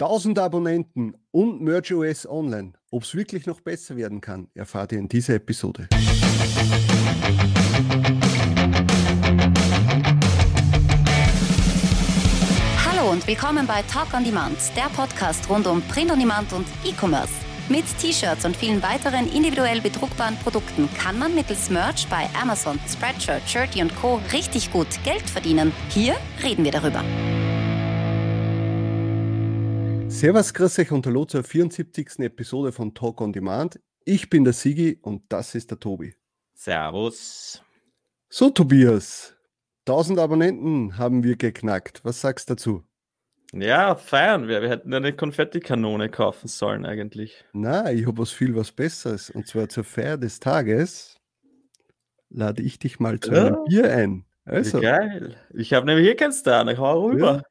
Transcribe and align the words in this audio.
1000 0.00 0.38
Abonnenten 0.38 1.14
und 1.32 1.60
MergeOS 1.60 2.24
Online. 2.28 2.72
Ob 2.90 3.02
es 3.02 3.16
wirklich 3.16 3.46
noch 3.46 3.60
besser 3.60 3.96
werden 3.96 4.20
kann, 4.20 4.46
erfahrt 4.54 4.92
ihr 4.92 4.98
in 5.00 5.08
dieser 5.08 5.34
Episode. 5.34 5.88
Hallo 12.86 13.10
und 13.10 13.26
willkommen 13.26 13.66
bei 13.66 13.82
Talk 13.82 14.14
on 14.14 14.22
Demand, 14.22 14.56
der 14.76 14.88
Podcast 14.94 15.50
rund 15.50 15.66
um 15.66 15.82
Print 15.82 16.12
on 16.12 16.20
Demand 16.20 16.52
und 16.52 16.66
E-Commerce. 16.84 17.34
Mit 17.68 17.84
T-Shirts 17.98 18.44
und 18.44 18.56
vielen 18.56 18.80
weiteren 18.82 19.28
individuell 19.30 19.80
bedruckbaren 19.80 20.36
Produkten 20.36 20.88
kann 20.96 21.18
man 21.18 21.34
mittels 21.34 21.70
Merch 21.70 22.06
bei 22.08 22.28
Amazon, 22.40 22.78
Spreadshirt, 22.88 23.42
Shirty 23.48 23.82
und 23.82 23.94
Co. 23.96 24.20
richtig 24.32 24.70
gut 24.70 24.86
Geld 25.02 25.28
verdienen. 25.28 25.72
Hier 25.88 26.14
reden 26.42 26.64
wir 26.64 26.72
darüber. 26.72 27.02
Servus, 30.08 30.54
grüß 30.54 30.78
euch 30.78 30.90
und 30.90 31.06
hallo 31.06 31.24
zur 31.26 31.44
74. 31.44 32.20
Episode 32.20 32.72
von 32.72 32.94
Talk 32.94 33.20
on 33.20 33.32
Demand. 33.32 33.78
Ich 34.04 34.30
bin 34.30 34.42
der 34.44 34.52
Sigi 34.52 34.98
und 35.02 35.22
das 35.28 35.54
ist 35.54 35.70
der 35.70 35.78
Tobi. 35.78 36.14
Servus. 36.54 37.62
So, 38.28 38.50
Tobias, 38.50 39.36
1000 39.86 40.18
Abonnenten 40.18 40.98
haben 40.98 41.22
wir 41.22 41.36
geknackt. 41.36 42.04
Was 42.04 42.20
sagst 42.20 42.48
du 42.48 42.54
dazu? 42.54 42.84
Ja, 43.52 43.94
feiern 43.96 44.48
wir. 44.48 44.60
Wir 44.62 44.70
hätten 44.70 44.92
eine 44.92 45.12
Konfettikanone 45.12 46.08
kaufen 46.08 46.48
sollen 46.48 46.84
eigentlich. 46.84 47.44
Na, 47.52 47.92
ich 47.92 48.06
habe 48.06 48.18
was 48.18 48.30
viel 48.30 48.56
was 48.56 48.72
Besseres. 48.72 49.30
Und 49.30 49.46
zwar 49.46 49.68
zur 49.68 49.84
Feier 49.84 50.16
des 50.16 50.40
Tages 50.40 51.16
lade 52.30 52.62
ich 52.62 52.78
dich 52.78 52.98
mal 52.98 53.20
zu 53.20 53.30
einem 53.30 53.54
Ja. 53.54 53.64
Bier 53.68 53.92
ein. 53.94 54.24
Also. 54.44 54.80
Geil. 54.80 55.36
Ich 55.54 55.74
habe 55.74 55.86
nämlich 55.86 56.06
hier 56.06 56.16
keinen 56.16 56.32
Star. 56.32 56.66
Ich 56.68 56.78
hau 56.78 57.06
rüber. 57.06 57.42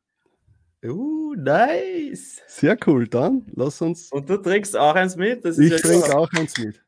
Uh, 0.87 1.35
nice. 1.35 2.41
sehr 2.47 2.77
cool. 2.87 3.07
Dann 3.07 3.45
lass 3.55 3.81
uns. 3.81 4.11
Und 4.11 4.29
du 4.29 4.37
trinkst 4.37 4.75
auch 4.75 4.95
eins 4.95 5.15
mit? 5.15 5.43
Das 5.45 5.57
Ich 5.57 5.71
ja 5.71 5.77
trinke 5.77 6.05
klar. 6.07 6.19
auch 6.19 6.31
eins 6.33 6.57
mit. 6.57 6.81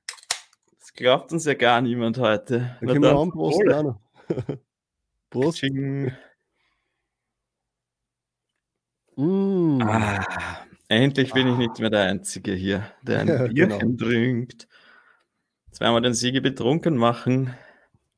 Das 0.80 0.94
glaubt 0.94 1.32
uns 1.32 1.46
ja 1.46 1.54
gar 1.54 1.82
niemand 1.82 2.18
heute. 2.18 2.60
Dann 2.60 2.78
Na 2.82 2.88
können 2.94 3.02
wir 3.04 3.10
dann, 3.10 3.18
anprosten. 3.18 3.66
Wohle. 3.68 3.78
auch 3.78 3.84
noch. 3.84 4.00
Prost. 5.30 5.64
Mm. 9.16 9.82
Ah, 9.82 10.26
endlich 10.88 11.34
bin 11.34 11.46
ich 11.50 11.58
nicht 11.58 11.80
mehr 11.80 11.90
der 11.90 12.04
Einzige 12.04 12.54
hier, 12.54 12.90
der 13.02 13.20
ein 13.20 13.28
Ja, 13.28 13.48
Bierchen 13.48 13.98
trinkt. 13.98 14.66
Jetzt 15.68 15.82
werden 15.82 15.94
wir 15.94 16.00
den 16.02 16.14
Siege 16.14 16.40
betrunken 16.40 16.96
machen. 16.96 17.54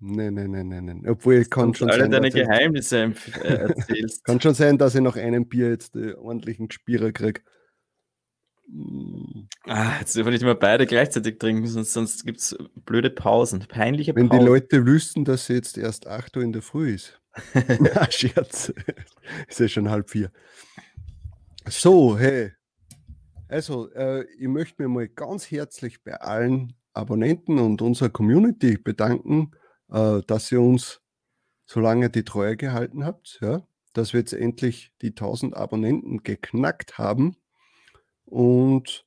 Nein, 0.04 0.34
nein, 0.34 0.50
nein, 0.50 0.68
nein, 0.68 0.86
nein. 0.86 1.04
Obwohl 1.08 1.36
ich 1.36 1.50
kann 1.50 1.76
schon, 1.76 1.92
alle 1.92 2.02
sein, 2.02 2.12
deine 2.12 2.32
Geheimnisse 2.32 3.14
äh, 3.44 3.48
erzählst. 3.48 4.24
kann 4.26 4.42
schon 4.42 4.56
sein, 4.56 4.80
dass 4.80 4.96
ich 4.96 5.02
nach 5.02 5.16
einem 5.16 5.48
Bier 5.48 5.70
jetzt 5.70 5.96
äh, 5.96 6.14
ordentlichen 6.16 6.70
Gespierer 6.70 7.12
kriege. 7.12 7.42
Ah, 9.66 10.00
jetzt 10.00 10.16
dürfen 10.16 10.28
wir 10.28 10.32
nicht 10.32 10.42
immer 10.42 10.56
beide 10.56 10.88
gleichzeitig 10.88 11.38
trinken, 11.38 11.68
sonst, 11.68 11.94
sonst 11.94 12.26
gibt 12.26 12.40
es 12.40 12.58
blöde 12.86 13.12
Pausen, 13.12 13.60
peinliche 13.68 14.16
Wenn 14.16 14.24
die 14.24 14.38
Pausen. 14.38 14.48
Leute 14.48 14.86
wüssten, 14.88 15.24
dass 15.24 15.46
sie 15.46 15.54
jetzt 15.54 15.78
erst 15.78 16.08
8 16.08 16.36
Uhr 16.38 16.44
in 16.44 16.54
der 16.54 16.64
Früh 16.64 16.96
ist. 16.96 17.22
Na, 17.54 18.10
Scherz. 18.10 18.74
ist 19.48 19.60
ja 19.60 19.68
schon 19.68 19.90
halb 19.90 20.10
vier. 20.10 20.32
So, 21.68 22.18
hey. 22.18 22.54
Also, 23.50 23.92
äh, 23.92 24.26
ich 24.40 24.48
möchte 24.48 24.82
mich 24.82 24.92
mal 24.92 25.08
ganz 25.10 25.52
herzlich 25.52 26.04
bei 26.04 26.16
allen 26.16 26.74
Abonnenten 26.94 27.60
und 27.60 27.82
unserer 27.82 28.10
Community 28.10 28.78
bedanken, 28.78 29.52
äh, 29.92 30.22
dass 30.26 30.52
ihr 30.52 30.62
uns 30.62 31.02
so 31.66 31.80
lange 31.80 32.10
die 32.10 32.24
Treue 32.24 32.58
gehalten 32.58 33.06
habt, 33.06 33.40
ja, 33.42 33.66
dass 33.94 34.14
wir 34.14 34.20
jetzt 34.20 34.34
endlich 34.34 34.92
die 35.02 35.10
1000 35.10 35.56
Abonnenten 35.56 36.24
geknackt 36.24 36.98
haben. 36.98 37.38
Und 38.26 39.06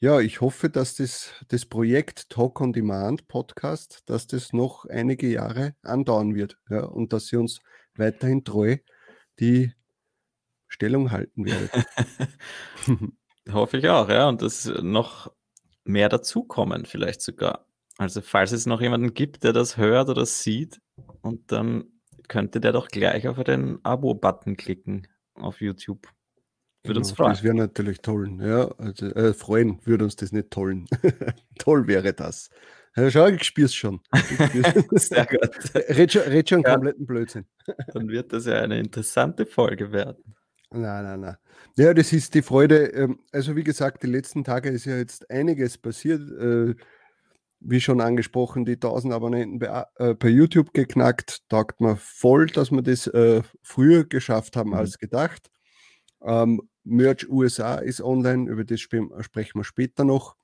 ja, 0.00 0.20
ich 0.20 0.40
hoffe, 0.40 0.70
dass 0.70 0.94
das, 0.94 1.30
das 1.48 1.66
Projekt 1.66 2.30
Talk 2.30 2.60
on 2.60 2.72
Demand 2.72 3.26
Podcast, 3.26 4.02
dass 4.06 4.26
das 4.26 4.52
noch 4.52 4.84
einige 4.84 5.28
Jahre 5.28 5.74
andauern 5.82 6.34
wird 6.34 6.56
ja, 6.70 6.84
und 6.84 7.12
dass 7.12 7.32
ihr 7.32 7.40
uns 7.40 7.60
weiterhin 7.96 8.44
treu 8.44 8.76
die 9.40 9.72
Stellung 10.68 11.10
halten 11.10 11.46
werdet. 11.46 11.70
Hoffe 13.52 13.78
ich 13.78 13.88
auch, 13.88 14.08
ja. 14.08 14.28
Und 14.28 14.42
dass 14.42 14.66
noch 14.66 15.32
mehr 15.84 16.08
dazukommen, 16.08 16.84
vielleicht 16.84 17.22
sogar. 17.22 17.67
Also, 17.98 18.20
falls 18.22 18.52
es 18.52 18.64
noch 18.66 18.80
jemanden 18.80 19.12
gibt, 19.12 19.42
der 19.44 19.52
das 19.52 19.76
hört 19.76 20.08
oder 20.08 20.24
sieht, 20.24 20.80
und 21.20 21.50
dann 21.52 21.84
könnte 22.28 22.60
der 22.60 22.72
doch 22.72 22.88
gleich 22.88 23.26
auf 23.26 23.42
den 23.42 23.80
Abo-Button 23.84 24.56
klicken 24.56 25.08
auf 25.34 25.60
YouTube. 25.60 26.06
Würde 26.84 27.00
uns 27.00 27.08
Genau, 27.08 27.16
freuen. 27.16 27.32
Das 27.32 27.42
wäre 27.42 27.54
natürlich 27.56 28.00
toll. 28.00 28.38
Ja, 28.40 28.68
also, 28.78 29.06
äh, 29.06 29.34
freuen 29.34 29.80
würde 29.84 30.04
uns 30.04 30.14
das 30.16 30.30
nicht 30.32 30.50
tollen. 30.50 30.86
toll 31.58 31.86
wäre 31.88 32.12
das. 32.14 32.50
Schau, 33.10 33.26
ich 33.26 33.44
spür's 33.44 33.74
schon. 33.74 34.00
Ich. 34.12 34.66
Sehr 35.02 35.26
gut. 35.26 35.74
red 35.74 36.12
schon, 36.12 36.22
red 36.22 36.48
schon 36.48 36.62
Ja. 36.62 36.72
kompletten 36.74 37.06
Blödsinn. 37.06 37.46
Dann 37.94 38.08
wird 38.08 38.32
das 38.32 38.46
ja 38.46 38.60
eine 38.60 38.78
interessante 38.78 39.44
Folge 39.46 39.92
werden. 39.92 40.22
Nein, 40.70 41.04
nein, 41.04 41.20
nein. 41.20 41.36
Ja, 41.76 41.94
das 41.94 42.12
ist 42.12 42.34
die 42.34 42.42
Freude. 42.42 42.86
ähm, 42.92 43.20
Also 43.32 43.56
wie 43.56 43.64
gesagt, 43.64 44.02
die 44.02 44.06
letzten 44.08 44.44
Tage 44.44 44.68
ist 44.70 44.84
ja 44.84 44.96
jetzt 44.96 45.30
einiges 45.30 45.78
passiert. 45.78 46.20
Wie 47.60 47.80
schon 47.80 48.00
angesprochen, 48.00 48.64
die 48.64 48.76
1000 48.76 49.12
Abonnenten 49.12 49.58
bei, 49.58 49.84
äh, 49.96 50.14
bei 50.14 50.28
YouTube 50.28 50.72
geknackt. 50.72 51.48
Taugt 51.48 51.80
mir 51.80 51.96
voll, 51.96 52.46
dass 52.46 52.70
wir 52.70 52.82
das 52.82 53.06
äh, 53.08 53.42
früher 53.62 54.04
geschafft 54.04 54.56
haben 54.56 54.70
Mhm. 54.70 54.76
als 54.76 54.98
gedacht. 54.98 55.50
Ähm, 56.22 56.62
Merch 56.84 57.28
USA 57.28 57.76
ist 57.76 58.00
online, 58.00 58.50
über 58.50 58.64
das 58.64 58.80
sp 58.80 59.10
sprechen 59.20 59.58
wir 59.58 59.64
später 59.64 60.04
noch. 60.04 60.36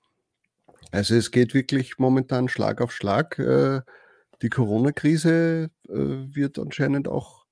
Also 0.91 1.15
es 1.15 1.31
geht 1.31 1.55
wirklich 1.55 1.99
momentan 1.99 2.49
Schlag 2.49 2.81
auf 2.81 2.93
Schlag. 2.93 3.39
Äh, 3.39 3.81
die 4.43 4.51
Corona-Krise 4.51 5.71
äh, 5.89 5.93
wird 5.95 6.59
anscheinend 6.59 7.09
auch 7.09 7.47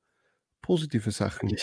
positive 0.61 1.11
Sachen 1.11 1.57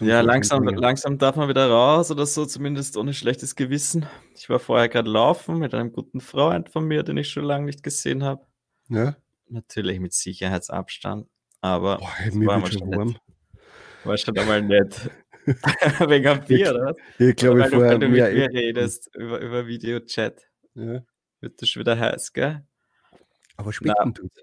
Ja, 0.00 0.20
langsam, 0.22 0.64
langsam 0.64 1.18
darf 1.18 1.36
man 1.36 1.48
wieder 1.48 1.68
raus 1.70 2.10
oder 2.10 2.26
so, 2.26 2.46
zumindest 2.46 2.96
ohne 2.96 3.14
schlechtes 3.14 3.54
Gewissen. 3.54 4.06
Ich 4.34 4.48
war 4.48 4.58
vorher 4.58 4.88
gerade 4.88 5.08
laufen 5.10 5.58
mit 5.58 5.74
einem 5.74 5.92
guten 5.92 6.20
Freund 6.20 6.68
von 6.68 6.84
mir, 6.86 7.02
den 7.02 7.16
ich 7.16 7.30
schon 7.30 7.44
lange 7.44 7.66
nicht 7.66 7.82
gesehen 7.82 8.24
habe. 8.24 8.44
Ja. 8.88 9.16
Natürlich 9.48 10.00
mit 10.00 10.12
Sicherheitsabstand, 10.12 11.28
aber 11.60 11.98
Boah, 11.98 12.46
war, 12.46 12.58
mal 12.58 12.72
schon 12.72 12.88
nett. 12.88 13.20
war 14.04 14.16
schon 14.16 14.36
einmal 14.38 14.62
nett. 14.62 15.10
Wegen 16.08 16.26
am 16.26 16.44
Bier, 16.44 16.70
oder 16.70 16.84
was? 16.86 16.96
Ich 17.18 17.36
glaube, 17.36 17.60
Weil 17.60 17.70
du, 17.70 17.76
vorher 17.76 17.92
weil 17.92 17.98
du 17.98 18.08
mit 18.08 18.16
mir 18.16 18.48
redest 18.48 19.14
über, 19.14 19.40
über 19.40 19.66
Videochat. 19.66 20.40
Ja. 20.74 21.02
Wird 21.40 21.60
das 21.60 21.68
schon 21.68 21.80
wieder 21.80 21.98
heiß, 21.98 22.32
gell? 22.32 22.66
Aber 23.56 23.72
späten 23.72 24.14
tut's. 24.14 24.40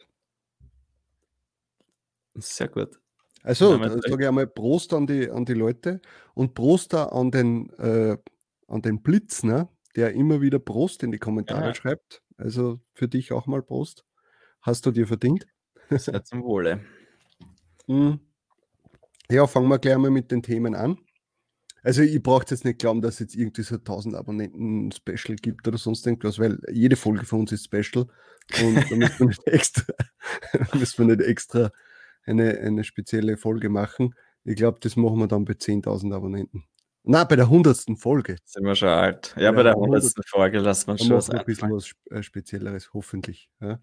Sehr 2.35 2.67
gut. 2.67 3.00
Also, 3.43 3.71
Ja, 3.71 3.77
mein 3.77 3.89
da 3.89 3.95
Recht. 3.95 4.07
sage 4.09 4.23
ich 4.23 4.27
einmal 4.27 4.47
Prost 4.47 4.93
an 4.93 5.07
die, 5.07 5.29
an 5.29 5.45
die 5.45 5.53
Leute 5.53 6.01
und 6.33 6.53
Prost 6.53 6.93
an 6.93 7.31
den, 7.31 7.69
äh, 7.79 8.17
an 8.67 8.81
den 8.81 9.01
Blitz, 9.01 9.43
ne? 9.43 9.67
der 9.95 10.13
immer 10.13 10.41
wieder 10.41 10.59
Prost 10.59 11.03
in 11.03 11.11
die 11.11 11.17
Kommentare 11.19 11.67
Ja. 11.67 11.75
schreibt. 11.75 12.21
Also 12.37 12.79
für 12.93 13.07
dich 13.07 13.31
auch 13.31 13.45
mal 13.47 13.61
Prost. 13.61 14.05
Hast 14.61 14.85
du 14.85 14.91
dir 14.91 15.07
verdient? 15.07 15.47
Sehr 15.89 16.23
zum 16.23 16.43
Wohle. 16.43 16.81
Mhm. 17.87 18.19
Ja, 19.29 19.47
fangen 19.47 19.67
wir 19.69 19.79
gleich 19.79 19.97
mal 19.97 20.11
mit 20.11 20.31
den 20.31 20.43
Themen 20.43 20.75
an. 20.75 20.97
Also, 21.83 22.03
ihr 22.03 22.21
braucht 22.21 22.51
jetzt 22.51 22.63
nicht 22.63 22.77
glauben, 22.79 23.01
dass 23.01 23.15
es 23.15 23.19
jetzt 23.21 23.35
irgendwie 23.35 23.63
so 23.63 23.75
1000 23.75 24.15
Abonnenten 24.15 24.91
Special 24.91 25.35
gibt 25.35 25.67
oder 25.67 25.79
sonst 25.79 26.05
irgendwas, 26.05 26.37
weil 26.37 26.59
jede 26.71 26.95
Folge 26.95 27.25
von 27.25 27.39
uns 27.41 27.51
ist 27.51 27.65
Special 27.65 28.05
und 28.61 28.75
da 28.91 28.95
müssen 28.95 29.19
wir 29.19 29.27
nicht 29.27 29.47
extra, 29.47 29.83
müssen 30.75 31.07
wir 31.07 31.15
nicht 31.15 31.27
extra 31.27 31.71
eine, 32.25 32.57
eine 32.59 32.83
spezielle 32.83 33.37
Folge 33.37 33.69
machen. 33.69 34.13
Ich 34.43 34.55
glaube, 34.55 34.79
das 34.81 34.95
machen 34.95 35.19
wir 35.19 35.27
dann 35.27 35.45
bei 35.45 35.53
10.000 35.53 36.13
Abonnenten. 36.15 36.63
Na, 37.03 37.23
bei 37.23 37.35
der 37.35 37.45
100. 37.45 37.97
Folge. 37.97 38.37
Sind 38.45 38.63
wir 38.65 38.75
schon 38.75 38.89
alt. 38.89 39.33
Ja, 39.35 39.43
Ja, 39.43 39.51
bei 39.51 39.63
der 39.63 39.73
aber 39.73 39.83
100. 39.85 40.13
Folge 40.27 40.59
lassen 40.59 40.87
wir 40.87 40.97
schon 40.99 41.11
was 41.11 41.29
ein 41.31 41.43
bisschen 41.45 41.71
was 41.71 41.91
äh, 42.11 42.21
Spezielleres, 42.21 42.91
hoffentlich. 42.93 43.49
Ja. 43.59 43.79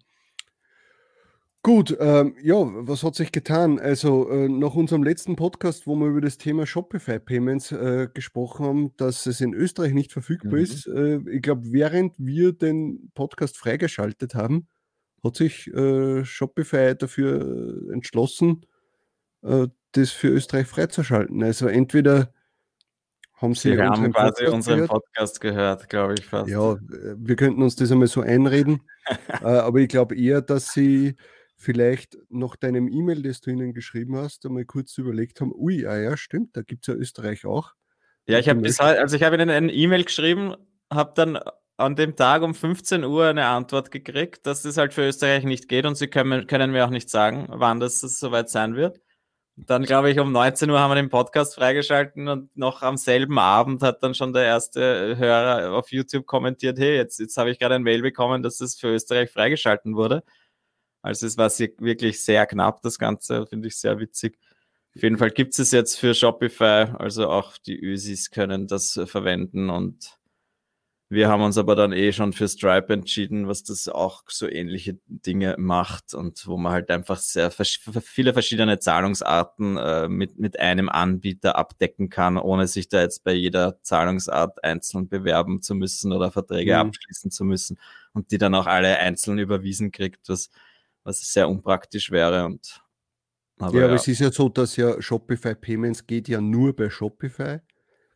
Gut, 1.61 1.95
ähm, 1.99 2.35
ja, 2.41 2.55
was 2.55 3.03
hat 3.03 3.15
sich 3.15 3.33
getan? 3.33 3.79
Also 3.79 4.29
äh, 4.29 4.47
nach 4.47 4.75
unserem 4.75 5.03
letzten 5.03 5.35
Podcast, 5.35 5.85
wo 5.87 5.95
wir 5.97 6.07
über 6.07 6.21
das 6.21 6.37
Thema 6.37 6.65
Shopify 6.65 7.19
Payments 7.19 7.73
äh, 7.73 8.07
gesprochen 8.13 8.65
haben, 8.65 8.95
dass 8.95 9.25
es 9.25 9.41
in 9.41 9.53
Österreich 9.53 9.91
nicht 9.93 10.13
verfügbar 10.13 10.53
Mhm. 10.53 10.59
ist. 10.59 10.87
Äh, 10.87 11.19
ich 11.29 11.41
glaube, 11.41 11.63
während 11.73 12.13
wir 12.17 12.53
den 12.53 13.11
Podcast 13.13 13.57
freigeschaltet 13.57 14.35
haben, 14.35 14.69
hat 15.23 15.35
sich 15.35 15.67
äh, 15.73 16.23
Shopify 16.25 16.95
dafür 16.95 17.41
äh, 17.41 17.93
entschlossen, 17.93 18.65
äh, 19.43 19.67
das 19.91 20.11
für 20.11 20.29
Österreich 20.29 20.67
freizuschalten. 20.67 21.43
Also 21.43 21.67
entweder 21.67 22.33
haben 23.33 23.55
sie, 23.55 23.75
Sie 23.75 23.81
haben 23.81 24.11
quasi 24.11 24.43
Podcast 24.43 24.53
unseren 24.53 24.75
gehört, 24.75 24.89
Podcast 24.89 25.41
gehört, 25.41 25.89
glaube 25.89 26.15
ich 26.15 26.25
fast. 26.25 26.49
ja, 26.49 26.77
wir 26.81 27.35
könnten 27.35 27.63
uns 27.63 27.75
das 27.75 27.91
einmal 27.91 28.07
so 28.07 28.21
einreden, 28.21 28.81
äh, 29.41 29.45
aber 29.45 29.79
ich 29.79 29.87
glaube 29.87 30.15
eher, 30.15 30.41
dass 30.41 30.73
sie 30.73 31.15
vielleicht 31.55 32.17
nach 32.29 32.55
deinem 32.55 32.87
E-Mail, 32.87 33.21
das 33.21 33.41
du 33.41 33.51
ihnen 33.51 33.73
geschrieben 33.73 34.17
hast, 34.17 34.45
einmal 34.45 34.65
kurz 34.65 34.97
überlegt 34.97 35.41
haben, 35.41 35.53
ui, 35.53 35.85
ah 35.85 35.97
ja, 35.97 36.17
stimmt, 36.17 36.55
da 36.55 36.61
gibt 36.61 36.87
es 36.87 36.93
ja 36.93 36.99
Österreich 36.99 37.45
auch. 37.45 37.73
Ja, 38.27 38.39
ich 38.39 38.47
habe 38.47 38.61
heute, 38.61 38.81
also 38.81 39.15
ich 39.15 39.23
habe 39.23 39.35
Ihnen 39.35 39.49
eine 39.49 39.71
E-Mail 39.73 40.03
geschrieben, 40.03 40.55
habe 40.91 41.13
dann 41.15 41.39
an 41.79 41.95
dem 41.95 42.15
Tag 42.15 42.41
um 42.41 42.53
15 42.53 43.05
Uhr 43.05 43.27
eine 43.27 43.45
Antwort 43.45 43.89
gekriegt, 43.89 44.45
dass 44.45 44.63
das 44.63 44.75
halt 44.75 44.93
für 44.93 45.07
Österreich 45.07 45.45
nicht 45.45 45.69
geht 45.69 45.85
und 45.85 45.95
sie 45.95 46.07
können, 46.07 46.45
können 46.45 46.71
mir 46.71 46.85
auch 46.85 46.89
nicht 46.89 47.09
sagen, 47.09 47.47
wann 47.49 47.79
das 47.79 48.01
soweit 48.01 48.49
sein 48.49 48.75
wird. 48.75 48.99
Dann, 49.55 49.83
glaube 49.83 50.11
ich, 50.11 50.19
um 50.19 50.31
19 50.31 50.69
Uhr 50.69 50.79
haben 50.79 50.91
wir 50.91 50.95
den 50.95 51.09
Podcast 51.09 51.55
freigeschalten 51.55 52.27
und 52.27 52.55
noch 52.57 52.81
am 52.81 52.97
selben 52.97 53.39
Abend 53.39 53.81
hat 53.81 54.03
dann 54.03 54.13
schon 54.13 54.33
der 54.33 54.43
erste 54.43 55.17
Hörer 55.17 55.73
auf 55.73 55.91
YouTube 55.91 56.25
kommentiert, 56.25 56.77
hey, 56.79 56.97
jetzt, 56.97 57.19
jetzt 57.19 57.37
habe 57.37 57.49
ich 57.51 57.59
gerade 57.59 57.75
ein 57.75 57.83
Mail 57.83 58.01
bekommen, 58.01 58.43
dass 58.43 58.57
das 58.57 58.75
für 58.77 58.89
Österreich 58.89 59.31
freigeschalten 59.31 59.95
wurde. 59.95 60.23
Also 61.01 61.27
es 61.27 61.37
war 61.37 61.49
wirklich 61.49 62.23
sehr 62.23 62.45
knapp, 62.45 62.81
das 62.81 62.99
Ganze, 62.99 63.47
finde 63.47 63.69
ich 63.69 63.77
sehr 63.77 63.99
witzig. 63.99 64.37
Auf 64.95 65.03
jeden 65.03 65.17
Fall 65.17 65.31
gibt 65.31 65.57
es 65.57 65.71
jetzt 65.71 65.97
für 65.97 66.13
Shopify, 66.13 66.91
also 66.97 67.29
auch 67.29 67.57
die 67.57 67.79
Ösis 67.79 68.31
können 68.31 68.67
das 68.67 68.99
verwenden 69.05 69.69
und 69.69 70.18
wir 71.11 71.27
haben 71.27 71.41
uns 71.41 71.57
aber 71.57 71.75
dann 71.75 71.91
eh 71.91 72.13
schon 72.13 72.33
für 72.33 72.47
Stripe 72.47 72.93
entschieden, 72.93 73.47
was 73.47 73.63
das 73.63 73.89
auch 73.89 74.23
so 74.27 74.47
ähnliche 74.47 74.99
Dinge 75.07 75.55
macht 75.57 76.13
und 76.13 76.45
wo 76.45 76.55
man 76.55 76.71
halt 76.71 76.91
einfach 76.91 77.17
sehr 77.17 77.49
viele 77.49 78.33
verschiedene 78.33 78.77
Zahlungsarten 78.77 79.77
äh, 79.77 80.07
mit, 80.07 80.37
mit 80.37 80.59
einem 80.59 80.87
Anbieter 80.87 81.57
abdecken 81.57 82.09
kann, 82.09 82.37
ohne 82.37 82.67
sich 82.67 82.89
da 82.89 83.01
jetzt 83.01 83.23
bei 83.23 83.33
jeder 83.33 83.81
Zahlungsart 83.81 84.63
einzeln 84.63 85.09
bewerben 85.09 85.63
zu 85.63 85.73
müssen 85.73 86.13
oder 86.13 86.31
Verträge 86.31 86.75
mhm. 86.75 86.89
abschließen 86.89 87.31
zu 87.31 87.43
müssen 87.43 87.79
und 88.13 88.29
die 88.29 88.37
dann 88.37 88.53
auch 88.53 88.67
alle 88.67 88.99
einzeln 88.99 89.39
überwiesen 89.39 89.91
kriegt, 89.91 90.29
was, 90.29 90.51
was 91.03 91.21
sehr 91.33 91.49
unpraktisch 91.49 92.11
wäre 92.11 92.45
und 92.45 92.83
aber 93.61 93.77
ja, 93.77 93.85
aber 93.85 93.95
es 93.95 94.07
ist 94.07 94.19
ja 94.19 94.31
so, 94.31 94.47
dass 94.47 94.77
ja 94.77 95.01
Shopify 95.01 95.53
Payments 95.53 96.07
geht 96.07 96.29
ja 96.29 96.39
nur 96.39 96.73
bei 96.73 96.89
Shopify. 96.89 97.59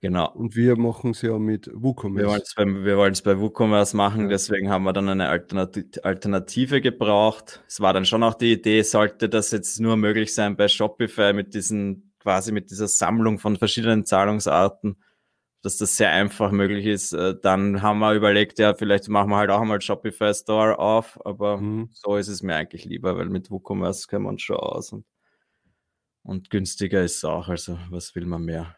Genau. 0.04 0.30
Und 0.34 0.58
wir 0.58 0.76
machen 0.76 1.12
es 1.12 1.22
ja 1.22 1.40
mit 1.40 1.72
WooCommerce. 1.74 2.58
Wir 2.58 2.98
wollen 2.98 3.14
es 3.14 3.22
bei, 3.22 3.40
WooCommerce 3.40 3.96
machen, 3.96 4.24
ja. 4.24 4.28
deswegen 4.28 4.70
haben 4.70 4.84
wir 4.84 4.92
dann 4.92 5.08
eine 5.08 5.30
Alternative 5.30 6.82
gebraucht. 6.82 7.64
Es 7.70 7.80
war 7.80 7.94
dann 7.94 8.06
schon 8.06 8.22
auch 8.22 8.34
die 8.34 8.52
Idee, 8.52 8.82
sollte 8.82 9.30
das 9.30 9.52
jetzt 9.52 9.80
nur 9.80 9.96
möglich 9.96 10.36
sein 10.36 10.58
bei 10.58 10.68
Shopify 10.68 11.32
mit 11.32 11.54
diesen, 11.54 12.14
quasi 12.20 12.52
mit 12.52 12.70
dieser 12.70 12.90
Sammlung 12.90 13.40
von 13.40 13.56
verschiedenen 13.56 14.04
Zahlungsarten, 14.06 15.02
dass 15.62 15.78
das 15.78 15.96
sehr 15.96 16.12
einfach 16.12 16.52
möglich 16.52 16.86
ist. 16.86 17.14
Äh, 17.14 17.36
dann 17.42 17.82
haben 17.82 18.00
wir 18.00 18.14
überlegt, 18.14 18.60
ja, 18.60 18.74
vielleicht 18.74 19.08
machen 19.08 19.30
wir 19.30 19.38
halt 19.38 19.52
auch 19.52 19.62
einmal 19.62 19.80
Shopify 19.80 20.34
Store 20.34 20.80
auf, 20.80 21.18
aber 21.26 21.60
mhm. 21.60 21.88
so 21.94 22.18
ist 22.18 22.28
es 22.28 22.44
mir 22.44 22.56
eigentlich 22.56 22.84
lieber, 22.84 23.16
weil 23.16 23.30
mit 23.30 23.50
WooCommerce 23.50 24.12
wir 24.12 24.20
uns 24.20 24.42
schon 24.42 24.58
aus 24.58 24.92
und, 24.92 25.06
und 26.24 26.50
günstiger 26.50 27.06
ist 27.06 27.16
es 27.16 27.24
auch. 27.24 27.48
Also, 27.48 27.80
was 27.90 28.14
will 28.16 28.26
man 28.26 28.44
mehr? 28.44 28.76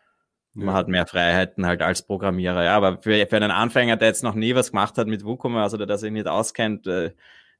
Man 0.55 0.73
hat 0.73 0.87
mehr 0.87 1.05
Freiheiten 1.05 1.65
halt 1.65 1.81
als 1.81 2.01
Programmierer. 2.01 2.63
Ja, 2.63 2.77
aber 2.77 3.01
für, 3.01 3.27
für 3.27 3.35
einen 3.35 3.51
Anfänger, 3.51 3.97
der 3.97 4.07
jetzt 4.07 4.23
noch 4.23 4.35
nie 4.35 4.55
was 4.55 4.71
gemacht 4.71 4.97
hat 4.97 5.07
mit 5.07 5.25
WooCommerce 5.25 5.75
oder 5.75 5.85
der 5.85 5.97
sich 5.97 6.11
nicht 6.11 6.27
auskennt 6.27 6.87
äh, 6.87 7.11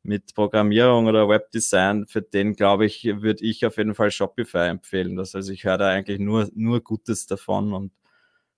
mit 0.01 0.33
Programmierung 0.33 1.07
oder 1.07 1.27
Webdesign, 1.27 2.05
für 2.07 2.21
den 2.21 2.53
glaube 2.55 2.85
ich, 2.85 3.03
würde 3.03 3.43
ich 3.43 3.65
auf 3.65 3.77
jeden 3.77 3.95
Fall 3.95 4.11
Shopify 4.11 4.69
empfehlen. 4.69 5.15
Das, 5.15 5.35
also 5.35 5.51
ich 5.51 5.65
höre 5.65 5.77
da 5.77 5.89
eigentlich 5.89 6.19
nur, 6.19 6.49
nur 6.55 6.81
Gutes 6.81 7.25
davon 7.27 7.73
und 7.73 7.91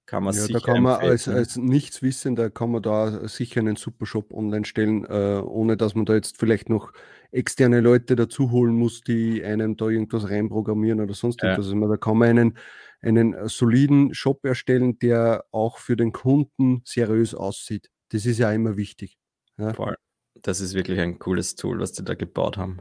kann 0.05 0.23
man 0.23 0.33
ja, 0.33 0.41
sicher 0.41 0.59
da 0.59 0.73
kann 0.73 0.83
man 0.83 1.01
als, 1.01 1.27
als 1.27 1.57
Nichtswissender 1.57 2.49
kann 2.49 2.71
man 2.71 2.81
da 2.81 3.27
sicher 3.27 3.59
einen 3.59 3.75
super 3.75 4.05
Shop 4.05 4.33
online 4.33 4.65
stellen, 4.65 5.03
äh, 5.05 5.41
ohne 5.43 5.75
dass 5.75 5.95
man 5.95 6.05
da 6.05 6.13
jetzt 6.13 6.37
vielleicht 6.37 6.69
noch 6.69 6.93
externe 7.31 7.81
Leute 7.81 8.15
dazu 8.15 8.51
holen 8.51 8.73
muss, 8.73 9.01
die 9.01 9.43
einem 9.43 9.75
da 9.75 9.87
irgendwas 9.89 10.29
reinprogrammieren 10.29 11.01
oder 11.01 11.13
sonst 11.13 11.41
ja. 11.41 11.49
irgendwas. 11.49 11.73
Also 11.73 11.87
da 11.87 11.97
kann 11.97 12.17
man 12.17 12.29
einen 12.29 12.57
einen 13.01 13.33
äh, 13.33 13.49
soliden 13.49 14.13
Shop 14.13 14.43
erstellen, 14.45 14.99
der 14.99 15.45
auch 15.51 15.77
für 15.77 15.95
den 15.95 16.11
Kunden 16.11 16.81
seriös 16.85 17.35
aussieht. 17.35 17.89
Das 18.09 18.25
ist 18.25 18.37
ja 18.39 18.51
immer 18.51 18.77
wichtig. 18.77 19.17
Ja. 19.57 19.73
Voll. 19.73 19.97
Das 20.35 20.61
ist 20.61 20.73
wirklich 20.73 20.99
ein 20.99 21.19
cooles 21.19 21.55
Tool, 21.55 21.79
was 21.79 21.93
die 21.93 22.03
da 22.03 22.13
gebaut 22.13 22.57
haben. 22.57 22.79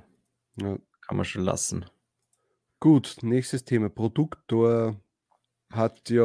Ja. 0.60 0.78
Kann 1.00 1.16
man 1.16 1.24
schon 1.24 1.42
lassen. 1.42 1.86
Gut, 2.80 3.18
nächstes 3.22 3.64
Thema. 3.64 3.88
Produktor 3.88 5.00
hat 5.72 6.10
ja 6.10 6.24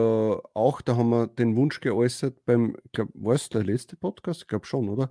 auch, 0.54 0.82
da 0.82 0.98
haben 0.98 1.10
wir 1.10 1.28
den 1.28 1.56
Wunsch 1.56 1.80
geäußert 1.80 2.46
beim, 2.46 2.76
ich 2.84 2.92
glaube, 2.92 3.12
war 3.16 3.36
es 3.36 3.50
der 3.50 3.64
letzte 3.64 3.96
Podcast? 3.96 4.42
Ich 4.42 4.48
glaube 4.48 4.66
schon, 4.66 4.90
oder? 4.90 5.10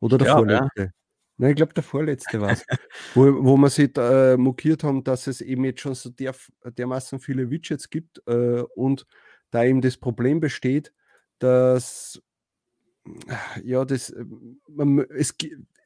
Oder 0.00 0.18
der 0.18 0.26
ja, 0.28 0.36
vorletzte? 0.36 0.92
Nein, 1.40 1.52
ich 1.52 1.56
glaube, 1.56 1.72
der 1.72 1.82
vorletzte 1.82 2.38
war 2.42 2.50
es, 2.50 2.66
wo, 3.14 3.22
wo 3.42 3.56
wir 3.56 3.70
sich 3.70 3.96
äh, 3.96 4.36
mokiert 4.36 4.84
haben, 4.84 5.04
dass 5.04 5.26
es 5.26 5.40
eben 5.40 5.64
jetzt 5.64 5.80
schon 5.80 5.94
so 5.94 6.10
der, 6.10 6.34
dermaßen 6.64 7.18
viele 7.18 7.48
Widgets 7.50 7.88
gibt 7.88 8.22
äh, 8.26 8.60
und 8.74 9.06
da 9.50 9.64
eben 9.64 9.80
das 9.80 9.96
Problem 9.96 10.40
besteht, 10.40 10.92
dass 11.38 12.20
ja, 13.64 13.86
das, 13.86 14.14
man, 14.68 14.98
es, 15.16 15.34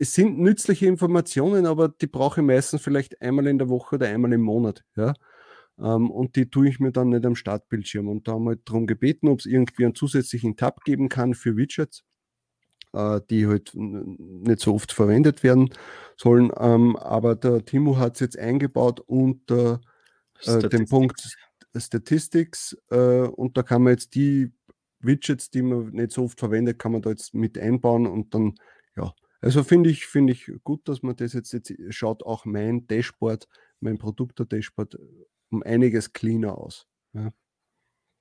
es 0.00 0.14
sind 0.14 0.40
nützliche 0.40 0.86
Informationen, 0.86 1.66
aber 1.66 1.88
die 1.88 2.08
brauche 2.08 2.40
ich 2.40 2.46
meistens 2.46 2.82
vielleicht 2.82 3.22
einmal 3.22 3.46
in 3.46 3.58
der 3.58 3.68
Woche 3.68 3.94
oder 3.94 4.08
einmal 4.08 4.32
im 4.32 4.42
Monat. 4.42 4.84
Ja? 4.96 5.14
Ähm, 5.78 6.10
und 6.10 6.34
die 6.34 6.50
tue 6.50 6.68
ich 6.68 6.80
mir 6.80 6.90
dann 6.90 7.10
nicht 7.10 7.24
am 7.24 7.36
Startbildschirm. 7.36 8.08
Und 8.08 8.26
da 8.26 8.32
haben 8.32 8.44
wir 8.44 8.56
darum 8.56 8.88
gebeten, 8.88 9.28
ob 9.28 9.38
es 9.38 9.46
irgendwie 9.46 9.84
einen 9.84 9.94
zusätzlichen 9.94 10.56
Tab 10.56 10.82
geben 10.82 11.08
kann 11.08 11.34
für 11.34 11.56
Widgets 11.56 12.02
äh, 12.94 13.20
die 13.28 13.46
halt 13.46 13.72
nicht 13.74 14.60
so 14.60 14.74
oft 14.74 14.92
verwendet 14.92 15.42
werden 15.42 15.70
sollen. 16.16 16.52
Ähm, 16.56 16.96
aber 16.96 17.34
der 17.34 17.64
Timo 17.64 17.98
hat 17.98 18.14
es 18.14 18.20
jetzt 18.20 18.38
eingebaut 18.38 19.00
unter 19.00 19.80
äh, 20.44 20.68
dem 20.68 20.86
Punkt 20.86 21.36
Statistics 21.76 22.76
äh, 22.90 23.22
und 23.22 23.56
da 23.56 23.62
kann 23.62 23.82
man 23.82 23.94
jetzt 23.94 24.14
die 24.14 24.52
Widgets, 25.00 25.50
die 25.50 25.62
man 25.62 25.90
nicht 25.90 26.12
so 26.12 26.24
oft 26.24 26.38
verwendet, 26.38 26.78
kann 26.78 26.92
man 26.92 27.02
da 27.02 27.10
jetzt 27.10 27.34
mit 27.34 27.58
einbauen 27.58 28.06
und 28.06 28.32
dann, 28.34 28.54
ja, 28.96 29.12
also 29.40 29.62
finde 29.64 29.90
ich, 29.90 30.06
finde 30.06 30.32
ich 30.32 30.50
gut, 30.62 30.88
dass 30.88 31.02
man 31.02 31.16
das 31.16 31.32
jetzt, 31.32 31.52
jetzt 31.52 31.72
schaut 31.90 32.22
auch 32.22 32.44
mein 32.44 32.86
Dashboard, 32.86 33.48
mein 33.80 33.98
Produkte-Dashboard 33.98 34.98
um 35.50 35.62
einiges 35.62 36.12
cleaner 36.12 36.56
aus. 36.56 36.86
Ja. 37.12 37.32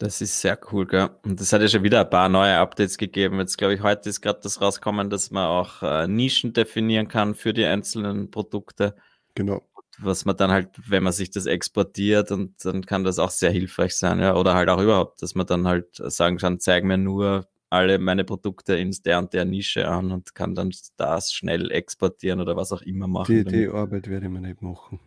Das 0.04 0.20
ist 0.20 0.42
sehr 0.42 0.60
cool, 0.70 0.86
gell? 0.86 1.12
Und 1.24 1.40
das 1.40 1.54
hat 1.54 1.62
ja 1.62 1.70
schon 1.70 1.84
wieder 1.84 2.02
ein 2.02 2.10
paar 2.10 2.28
neue 2.28 2.58
Updates 2.58 2.98
gegeben. 2.98 3.40
Jetzt 3.40 3.58
glaube 3.58 3.74
ich, 3.74 3.82
heute 3.82 4.10
ist 4.10 4.20
gerade 4.20 4.42
das 4.44 4.60
rauskommen, 4.60 5.10
dass 5.10 5.32
man 5.32 5.48
auch 5.48 5.82
äh, 5.82 6.10
Nischen 6.10 6.52
definieren 6.52 7.08
kann 7.08 7.36
für 7.36 7.54
die 7.54 7.64
einzelnen 7.64 8.30
Produkte. 8.30 8.96
Genau. 9.34 9.62
Was 10.00 10.26
man 10.26 10.36
dann 10.36 10.52
halt, 10.52 10.72
wenn 10.90 11.04
man 11.04 11.14
sich 11.14 11.32
das 11.32 11.46
exportiert 11.46 12.32
und 12.32 12.66
dann 12.66 12.86
kann 12.86 13.06
das 13.06 13.18
auch 13.18 13.30
sehr 13.30 13.52
hilfreich 13.52 13.96
sein, 13.96 14.20
ja. 14.20 14.36
Oder 14.36 14.56
halt 14.56 14.68
auch 14.68 14.82
überhaupt, 14.82 15.22
dass 15.22 15.36
man 15.36 15.46
dann 15.46 15.68
halt 15.68 15.96
sagen 15.96 16.36
kann, 16.36 16.60
zeig 16.60 16.84
mir 16.84 16.98
nur 16.98 17.48
alle 17.70 17.98
meine 17.98 18.26
Produkte 18.26 18.76
in 18.76 18.94
der 19.06 19.20
und 19.20 19.32
der 19.32 19.46
Nische 19.46 19.88
an 19.88 20.12
und 20.12 20.36
kann 20.36 20.54
dann 20.54 20.72
das 20.98 21.32
schnell 21.32 21.72
exportieren 21.72 22.42
oder 22.42 22.58
was 22.58 22.74
auch 22.74 22.82
immer 22.82 23.08
machen. 23.08 23.34
Die, 23.34 23.46
die 23.46 23.70
Arbeit 23.70 24.10
werde 24.10 24.26
ich 24.26 24.32
mir 24.34 24.42
nicht 24.42 24.62
machen. 24.62 25.00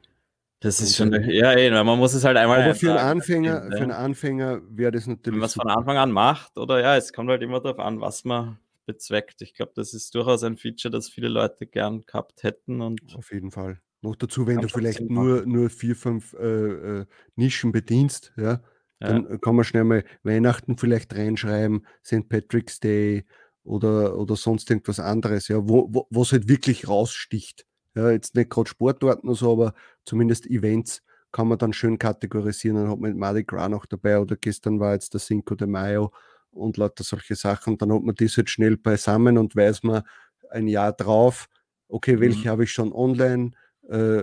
Das 0.66 0.80
ist 0.80 0.96
schon, 0.96 1.12
ja, 1.30 1.52
ey, 1.52 1.70
man 1.70 1.96
muss 1.96 2.12
es 2.12 2.25
halt 2.25 2.37
einmal. 2.37 2.61
Aber 2.61 2.75
für 2.75 2.90
einen 2.90 2.99
Anfänger, 2.99 3.70
für 3.70 3.82
einen 3.82 3.92
Anfänger 3.92 4.62
wäre 4.68 4.90
das 4.90 5.06
natürlich. 5.06 5.35
Wenn 5.35 5.38
man 5.38 5.46
es 5.46 5.54
von 5.54 5.68
Anfang 5.68 5.96
an 5.96 6.11
macht, 6.11 6.58
oder 6.58 6.80
ja, 6.80 6.96
es 6.96 7.12
kommt 7.12 7.30
halt 7.30 7.40
immer 7.42 7.61
darauf 7.61 7.78
an, 7.78 8.00
was 8.00 8.25
man 8.25 8.58
bezweckt. 8.85 9.42
Ich 9.42 9.54
glaube, 9.54 9.70
das 9.76 9.94
ist 9.94 10.12
durchaus 10.16 10.42
ein 10.42 10.56
Feature, 10.56 10.90
das 10.90 11.08
viele 11.08 11.28
Leute 11.28 11.68
gern 11.68 12.02
gehabt 12.04 12.42
hätten. 12.42 12.80
Und 12.80 13.14
Auf 13.14 13.32
jeden 13.32 13.52
Fall. 13.52 13.80
Noch 14.02 14.16
dazu, 14.16 14.49
wenn 14.49 14.61
du 14.61 14.68
vielleicht 14.68 15.02
nur, 15.02 15.46
nur 15.46 15.70
vier, 15.70 15.94
fünf 15.94 16.35
äh, 16.35 17.00
äh, 17.00 17.06
Nischen 17.37 17.70
bedienst, 17.70 18.32
ja, 18.37 18.61
dann 18.99 19.28
ja. 19.30 19.38
kann 19.38 19.54
man 19.54 19.64
schnell 19.64 19.85
mal 19.85 20.04
Weihnachten 20.25 20.76
vielleicht 20.78 21.14
reinschreiben, 21.14 21.87
St. 22.04 22.28
Patrick's 22.28 22.80
Day 22.80 23.25
oder, 23.62 24.18
oder 24.18 24.35
sonst 24.35 24.68
irgendwas 24.68 24.99
anderes, 24.99 25.46
ja, 25.46 25.58
wo, 25.58 25.87
wo, 25.92 26.08
was 26.11 26.32
halt 26.32 26.49
wirklich 26.49 26.88
raussticht. 26.88 27.66
Ja, 27.94 28.11
jetzt 28.11 28.35
nicht 28.35 28.50
gerade 28.50 28.68
Sportarten 28.68 29.28
oder 29.28 29.37
so, 29.37 29.52
aber 29.52 29.73
zumindest 30.07 30.47
Events 30.47 31.03
kann 31.33 31.49
man 31.49 31.59
dann 31.59 31.75
schön 31.75 31.99
kategorisieren. 31.99 32.79
Dann 32.79 32.91
hat 32.91 32.99
man 32.99 33.17
Mardi 33.17 33.45
Gras 33.45 33.69
noch 33.69 33.85
dabei 33.85 34.19
oder 34.19 34.37
gestern 34.37 34.81
war 34.81 34.95
jetzt 34.95 35.13
der 35.13 35.21
Cinco 35.21 35.55
de 35.55 35.67
Mayo 35.67 36.13
und 36.51 36.79
lauter 36.79 37.05
solche 37.05 37.35
Sachen. 37.35 37.77
Dann 37.77 37.93
hat 37.93 38.03
man 38.03 38.15
das 38.15 38.37
halt 38.39 38.49
schnell 38.49 38.79
beisammen 38.79 39.37
und 39.37 39.55
weiß 39.55 39.83
man 39.83 40.03
ein 40.51 40.69
Jahr 40.69 40.93
drauf, 40.93 41.49
okay, 41.89 42.21
welche 42.21 42.49
mhm. 42.49 42.53
habe 42.53 42.65
ich 42.65 42.73
schon 42.73 42.93
online, 42.93 43.51
äh, 43.89 44.23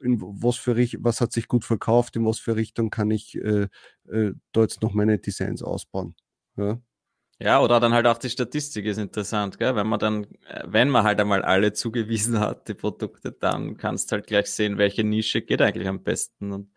in 0.00 0.20
was 0.20 0.56
für 0.56 0.76
was 0.76 1.20
hat 1.20 1.32
sich 1.32 1.48
gut 1.48 1.64
verkauft, 1.64 2.16
in 2.16 2.24
was 2.24 2.38
für 2.38 2.56
Richtung 2.56 2.90
kann 2.90 3.10
ich 3.10 3.36
äh, 3.36 3.68
äh, 4.08 4.32
da 4.52 4.62
jetzt 4.62 4.82
noch 4.82 4.94
meine 4.94 5.18
Designs 5.18 5.62
ausbauen. 5.62 6.14
Ja. 6.56 6.80
Ja, 7.40 7.60
oder 7.60 7.80
dann 7.80 7.92
halt 7.92 8.06
auch 8.06 8.18
die 8.18 8.30
Statistik 8.30 8.86
ist 8.86 8.98
interessant, 8.98 9.58
gell? 9.58 9.74
Wenn 9.74 9.88
man 9.88 9.98
dann, 9.98 10.24
äh, 10.48 10.62
wenn 10.66 10.88
man 10.88 11.04
halt 11.04 11.20
einmal 11.20 11.42
alle 11.42 11.72
zugewiesen 11.72 12.38
hat, 12.38 12.68
die 12.68 12.74
Produkte, 12.74 13.32
dann 13.32 13.76
kannst 13.76 14.10
du 14.10 14.16
halt 14.16 14.26
gleich 14.26 14.46
sehen, 14.46 14.78
welche 14.78 15.02
Nische 15.02 15.42
geht 15.42 15.60
eigentlich 15.60 15.88
am 15.88 16.02
besten. 16.02 16.52
Und 16.52 16.70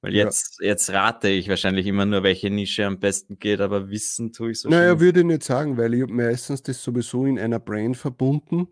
weil 0.00 0.14
jetzt, 0.14 0.58
ja. 0.60 0.68
jetzt 0.68 0.90
rate 0.90 1.28
ich 1.28 1.48
wahrscheinlich 1.48 1.86
immer 1.86 2.04
nur, 2.04 2.22
welche 2.22 2.50
Nische 2.50 2.84
am 2.84 2.98
besten 2.98 3.38
geht, 3.38 3.60
aber 3.60 3.88
wissen 3.88 4.32
tue 4.32 4.50
ich 4.50 4.60
so 4.60 4.68
Naja, 4.68 4.98
würde 5.00 5.20
ich 5.20 5.26
nicht 5.26 5.44
sagen, 5.44 5.78
weil 5.78 5.94
ich 5.94 6.02
habe 6.02 6.12
meistens 6.12 6.62
das 6.62 6.82
sowieso 6.82 7.24
in 7.24 7.38
einer 7.38 7.60
Brand 7.60 7.96
verbunden. 7.96 8.66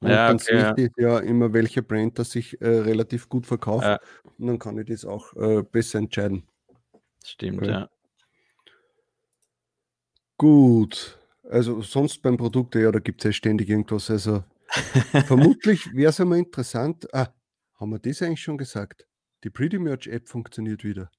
Und 0.00 0.10
ja, 0.10 0.28
dann 0.28 0.36
okay, 0.36 0.72
ich 0.76 0.90
ja. 0.96 1.18
ja 1.18 1.18
immer, 1.20 1.52
welche 1.52 1.82
Brand 1.82 2.18
das 2.18 2.30
sich 2.32 2.60
äh, 2.60 2.66
relativ 2.66 3.28
gut 3.28 3.46
verkauft. 3.46 3.84
Ja. 3.84 4.00
Und 4.38 4.46
dann 4.46 4.58
kann 4.58 4.78
ich 4.78 4.86
das 4.86 5.04
auch 5.04 5.34
äh, 5.36 5.62
besser 5.62 5.98
entscheiden. 5.98 6.42
Stimmt, 7.24 7.66
ja. 7.66 7.88
Gut. 10.38 11.18
Also 11.48 11.80
sonst 11.80 12.22
beim 12.22 12.36
Produkt, 12.36 12.74
ja, 12.74 12.90
da 12.90 12.98
gibt 12.98 13.20
es 13.20 13.24
ja 13.24 13.32
ständig 13.32 13.68
irgendwas. 13.68 14.10
Also 14.10 14.44
vermutlich 15.26 15.92
wäre 15.94 16.10
es 16.10 16.20
einmal 16.20 16.38
interessant. 16.38 17.06
Ah, 17.14 17.28
haben 17.78 17.90
wir 17.90 17.98
das 17.98 18.22
eigentlich 18.22 18.42
schon 18.42 18.58
gesagt? 18.58 19.06
Die 19.44 19.50
Pretty 19.50 19.78
Merch 19.78 20.08
App 20.08 20.28
funktioniert 20.28 20.84
wieder. 20.84 21.10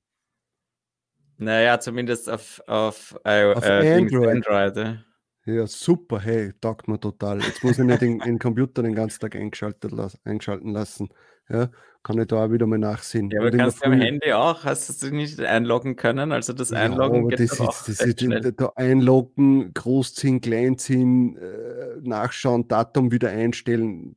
Naja, 1.37 1.79
zumindest 1.79 2.29
auf, 2.29 2.61
auf, 2.67 3.15
äh, 3.23 3.53
Auf 3.53 3.63
äh, 3.63 3.93
Android. 3.93 4.47
Android 4.47 4.75
ja. 4.75 5.03
Ja, 5.45 5.65
super, 5.65 6.19
hey, 6.19 6.51
taugt 6.59 6.89
mir 6.89 6.99
total. 6.99 7.41
Jetzt 7.41 7.63
muss 7.63 7.79
ich 7.79 7.85
nicht 7.85 8.01
den, 8.01 8.19
den 8.19 8.37
Computer 8.37 8.83
den 8.83 8.95
ganzen 8.95 9.21
Tag 9.21 9.33
eingeschaltet 9.35 9.91
las 9.93 10.19
eingeschalten 10.25 10.71
lassen. 10.71 11.07
Ja, 11.47 11.69
kann 12.07 12.19
ich 12.19 12.27
da 12.27 12.45
auch 12.45 12.51
wieder 12.51 12.65
mal 12.67 12.79
nachsehen. 12.79 13.29
Ja, 13.29 13.41
aber 13.41 13.51
der 13.51 13.59
kannst 13.59 13.81
du 13.83 13.87
am 13.87 13.99
Handy 13.99 14.31
auch, 14.31 14.63
hast 14.63 14.89
du 14.89 15.09
dich 15.09 15.11
nicht 15.13 15.39
einloggen 15.41 15.97
können? 15.97 16.31
Also 16.31 16.53
das 16.53 16.69
Ja, 16.69 16.77
Einloggen 16.77 17.19
aber 17.19 17.27
geht 17.27 17.41
das 17.41 17.51
ist, 17.51 17.59
auch 17.59 17.83
das 17.85 17.99
ist 17.99 18.25
da, 18.55 18.71
einloggen, 18.77 19.73
großziehen, 19.73 20.39
kleinziehen, 20.39 21.35
äh, 21.35 21.97
nachschauen, 22.01 22.69
Datum 22.69 23.11
wieder 23.11 23.29
einstellen. 23.29 24.15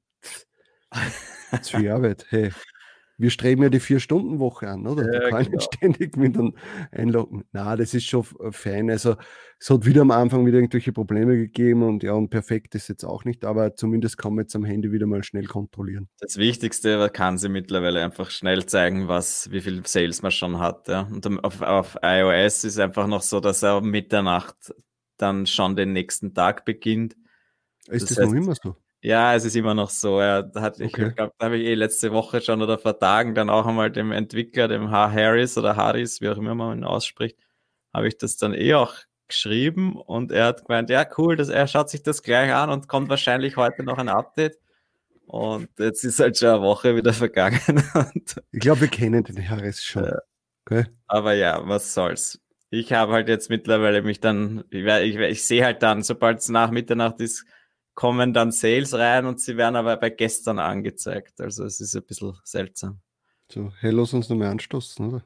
Zu 1.63 1.79
viel 1.79 1.91
Arbeit. 1.91 2.27
Hey, 2.29 2.53
wir 3.21 3.31
streben 3.31 3.63
ja 3.63 3.69
die 3.69 3.81
Vier-Stunden-Woche 3.81 4.69
an, 4.69 4.87
oder? 4.87 5.05
Da 5.05 5.23
Ja, 5.25 5.29
kann 5.31 5.43
ich 5.43 5.49
genau. 5.49 5.59
nicht 5.59 5.75
ständig 5.75 6.17
mit 6.17 6.37
einem 6.37 6.55
einloggen. 6.91 7.45
Na, 7.53 7.77
das 7.77 7.95
ist 7.95 8.07
schon 8.07 8.25
fein. 8.51 8.91
Also, 8.91 9.17
es 9.59 9.69
hat 9.69 9.85
wieder 9.85 10.01
am 10.01 10.11
Anfang 10.11 10.47
wieder 10.47 10.57
irgendwelche 10.57 10.93
Probleme 10.93 11.37
gegeben 11.37 11.83
und 11.83 12.03
ja, 12.03 12.13
und 12.15 12.31
perfekt 12.31 12.75
ist 12.75 12.89
jetzt 12.89 13.05
auch 13.05 13.25
nicht, 13.25 13.45
aber 13.45 13.75
zumindest 13.77 14.17
kann 14.17 14.35
man 14.35 14.45
jetzt 14.45 14.57
am 14.57 14.65
Handy 14.65 14.91
wieder 14.91 15.07
mal 15.07 15.23
schnell 15.23 15.45
kontrollieren. 15.45 16.09
Das 16.19 16.39
Wichtigste 16.39 17.11
kann 17.13 17.37
sie 17.37 17.51
mittlerweile 17.51 18.03
einfach 18.03 18.31
schnell 18.31 18.65
zeigen, 18.65 19.07
was, 19.09 19.51
wie 19.51 19.61
viel 19.61 19.83
Sales 19.87 20.23
man 20.23 20.31
schon 20.33 20.59
hat. 20.59 20.89
Ja. 20.89 21.03
Und 21.03 21.27
auf, 21.45 21.61
auf 21.61 21.99
iOS 22.03 22.65
ist 22.65 22.79
einfach 22.79 23.07
noch 23.07 23.21
so, 23.23 23.41
dass 23.41 23.63
er 23.63 23.77
um 23.77 23.91
Mitternacht 23.91 24.75
dann 25.19 25.45
schon 25.47 25.77
den 25.77 25.93
nächsten 25.93 26.33
Tag 26.33 26.65
beginnt. 26.65 27.15
Ist 27.89 28.09
Das 28.11 28.17
das, 28.17 28.27
noch 28.29 28.35
heißt- 28.35 28.37
immer 28.39 28.55
so? 28.55 28.77
Ja, 29.03 29.35
es 29.35 29.45
ist 29.45 29.57
immer 29.57 29.75
noch 29.75 29.89
so. 29.91 30.19
Da 30.19 30.51
hat, 30.57 30.79
ich 30.81 30.93
Okay. 30.93 31.13
glaube, 31.15 31.33
da 31.39 31.47
habe 31.47 31.57
ich 31.59 31.67
eh 31.67 31.75
letzte 31.75 32.13
Woche 32.13 32.41
schon 32.43 32.61
oder 32.63 32.79
vor 32.79 32.99
Tagen 32.99 33.35
dann 33.35 33.49
auch 33.49 33.67
einmal 33.67 33.91
dem 33.91 34.13
Entwickler, 34.13 34.69
dem 34.69 34.91
H. 34.91 35.13
Harris 35.13 35.57
oder 35.57 35.77
Harris, 35.77 36.21
wie 36.21 36.29
auch 36.29 36.37
immer 36.37 36.55
man 36.55 36.79
ihn 36.79 36.85
ausspricht, 36.85 37.39
habe 37.95 38.09
ich 38.09 38.19
das 38.19 38.37
dann 38.37 38.53
eh 38.55 38.75
auch 38.75 38.95
geschrieben 39.29 39.97
und 39.97 40.33
er 40.33 40.47
hat 40.47 40.65
gemeint, 40.67 40.91
ja 40.91 41.07
cool, 41.17 41.37
dass 41.37 41.49
er 41.49 41.67
schaut 41.69 41.89
sich 41.89 42.03
das 42.03 42.23
gleich 42.23 42.53
an 42.53 42.69
und 42.71 42.89
kommt 42.89 43.09
wahrscheinlich 43.09 43.57
heute 43.57 43.85
noch 43.85 43.99
ein 43.99 44.09
Update. 44.09 44.59
Und 45.27 45.69
jetzt 45.79 46.05
ist 46.05 46.21
halt 46.21 46.37
schon 46.39 46.49
eine 46.51 46.63
Woche 46.63 46.97
wieder 46.97 47.13
vergangen. 47.15 47.61
Ich 48.53 48.61
glaube, 48.61 48.83
wir 48.83 48.89
kennen 48.89 49.25
den 49.25 49.49
Harris 49.49 49.83
schon. 49.83 50.11
Okay? 50.67 50.85
aber 51.07 51.35
ja, 51.35 51.67
was 51.67 51.95
soll's. 51.95 52.41
Ich 52.71 52.93
habe 52.93 53.13
halt 53.13 53.29
jetzt 53.29 53.51
mittlerweile 53.51 54.03
mich 54.03 54.21
dann, 54.21 54.65
ich, 54.71 54.85
ich, 54.85 55.17
ich 55.17 55.45
sehe 55.45 55.65
halt 55.65 55.83
dann, 55.83 56.03
sobald 56.03 56.39
es 56.39 56.49
nach 56.49 56.71
Mitternacht 56.71 57.21
ist, 57.21 57.45
kommen 57.95 58.33
dann 58.33 58.53
Sales 58.53 58.95
rein 58.95 59.27
und 59.27 59.41
sie 59.41 59.57
werden 59.57 59.77
aber 59.77 59.97
bei 59.97 60.11
gestern 60.11 60.59
angezeigt. 60.59 61.41
Also 61.41 61.65
es 61.65 61.81
ist 61.81 61.95
ein 61.95 62.05
bisschen 62.05 62.37
seltsam. 62.45 63.01
So, 63.51 63.73
hey, 63.81 63.91
lass 63.91 64.13
uns 64.13 64.29
nochmal 64.29 64.49
anstoßen, 64.49 65.07
oder? 65.09 65.25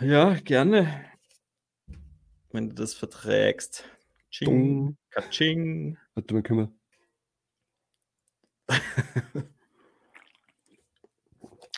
Ja, 0.00 0.34
gerne. 0.34 1.04
Wenn 2.52 2.70
du 2.70 2.74
das 2.74 2.94
verträgst. 2.94 3.84
Ching. 4.30 4.96
Kaching. 5.10 5.96
Warte 6.14 6.34
mal, 6.34 6.42
können 6.42 6.72
wir. 8.68 8.76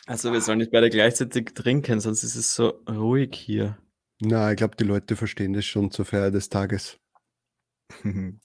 Also 0.05 0.33
wir 0.33 0.41
sollen 0.41 0.57
nicht 0.57 0.71
beide 0.71 0.89
gleichzeitig 0.89 1.53
trinken, 1.53 2.01
sonst 2.01 2.23
ist 2.23 2.35
es 2.35 2.53
so 2.53 2.83
ruhig 2.89 3.33
hier. 3.35 3.77
Na, 4.19 4.51
ich 4.51 4.57
glaube, 4.57 4.75
die 4.75 4.83
Leute 4.83 5.15
verstehen 5.15 5.53
das 5.53 5.65
schon 5.65 5.91
zur 5.91 6.05
Feier 6.05 6.29
des 6.29 6.49
Tages. 6.49 6.99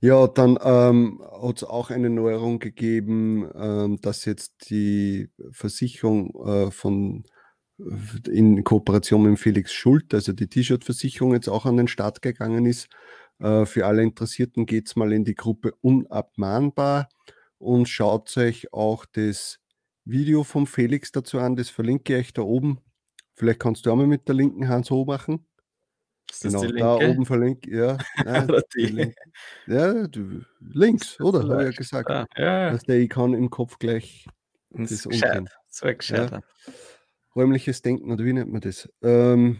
Ja, 0.00 0.26
dann 0.26 0.58
ähm, 0.62 1.22
hat 1.42 1.56
es 1.58 1.64
auch 1.64 1.90
eine 1.90 2.10
Neuerung 2.10 2.58
gegeben, 2.58 3.48
ähm, 3.54 3.98
dass 4.00 4.24
jetzt 4.24 4.70
die 4.70 5.30
Versicherung 5.50 6.34
äh, 6.46 6.70
von 6.70 7.24
in 8.26 8.64
Kooperation 8.64 9.22
mit 9.22 9.38
Felix 9.38 9.72
Schult, 9.72 10.14
also 10.14 10.32
die 10.32 10.48
T-Shirt-Versicherung, 10.48 11.34
jetzt 11.34 11.48
auch 11.48 11.66
an 11.66 11.76
den 11.76 11.88
Start 11.88 12.22
gegangen 12.22 12.64
ist. 12.64 12.88
Äh, 13.38 13.66
für 13.66 13.86
alle 13.86 14.02
Interessierten 14.02 14.66
geht 14.66 14.88
es 14.88 14.96
mal 14.96 15.12
in 15.12 15.24
die 15.24 15.34
Gruppe 15.34 15.72
Unabmahnbar 15.82 17.08
und 17.58 17.88
schaut 17.88 18.34
euch 18.36 18.72
auch 18.72 19.04
das 19.04 19.58
Video 20.04 20.44
vom 20.44 20.66
Felix 20.66 21.12
dazu 21.12 21.38
an. 21.38 21.56
Das 21.56 21.68
verlinke 21.68 22.14
ich 22.14 22.26
euch 22.26 22.32
da 22.32 22.42
oben. 22.42 22.80
Vielleicht 23.34 23.60
kannst 23.60 23.84
du 23.84 23.90
auch 23.90 23.96
mal 23.96 24.06
mit 24.06 24.28
der 24.28 24.34
linken 24.34 24.68
Hand 24.68 24.86
so 24.86 25.04
machen. 25.04 25.46
Ist 26.30 26.44
das 26.44 26.52
Genau, 26.52 26.64
die 26.66 26.72
da 26.78 26.98
linke? 26.98 27.10
oben 27.10 27.26
verlinkt, 27.26 27.66
ja. 27.66 27.98
Nein, 28.24 28.52
die 28.76 29.14
ja, 29.66 30.06
du, 30.08 30.42
links, 30.60 31.20
oder? 31.20 31.40
Habe 31.48 31.62
ich 31.68 31.70
ja 31.70 31.76
gesagt. 31.76 32.10
Ah, 32.10 32.26
ja, 32.36 32.70
Dass 32.70 32.82
der 32.84 32.98
Icon 33.00 33.34
im 33.34 33.50
Kopf 33.50 33.78
gleich 33.78 34.26
das 34.70 34.90
ist 34.90 35.06
das 35.06 35.12
gescheit. 35.98 36.30
Ja. 36.30 36.40
räumliches 37.34 37.82
Denken 37.82 38.10
oder 38.10 38.24
wie 38.24 38.32
nennt 38.32 38.52
man 38.52 38.60
das? 38.60 38.88
Ähm, 39.02 39.58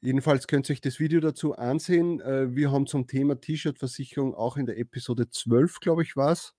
jedenfalls 0.00 0.46
könnt 0.46 0.68
ihr 0.70 0.74
euch 0.74 0.80
das 0.80 1.00
Video 1.00 1.20
dazu 1.20 1.54
ansehen. 1.56 2.20
Äh, 2.20 2.54
wir 2.54 2.70
haben 2.72 2.86
zum 2.86 3.06
Thema 3.06 3.40
T-Shirt-Versicherung 3.40 4.34
auch 4.34 4.56
in 4.56 4.66
der 4.66 4.78
Episode 4.78 5.28
12, 5.28 5.80
glaube 5.80 6.02
ich, 6.02 6.16
war 6.16 6.32
es. 6.32 6.54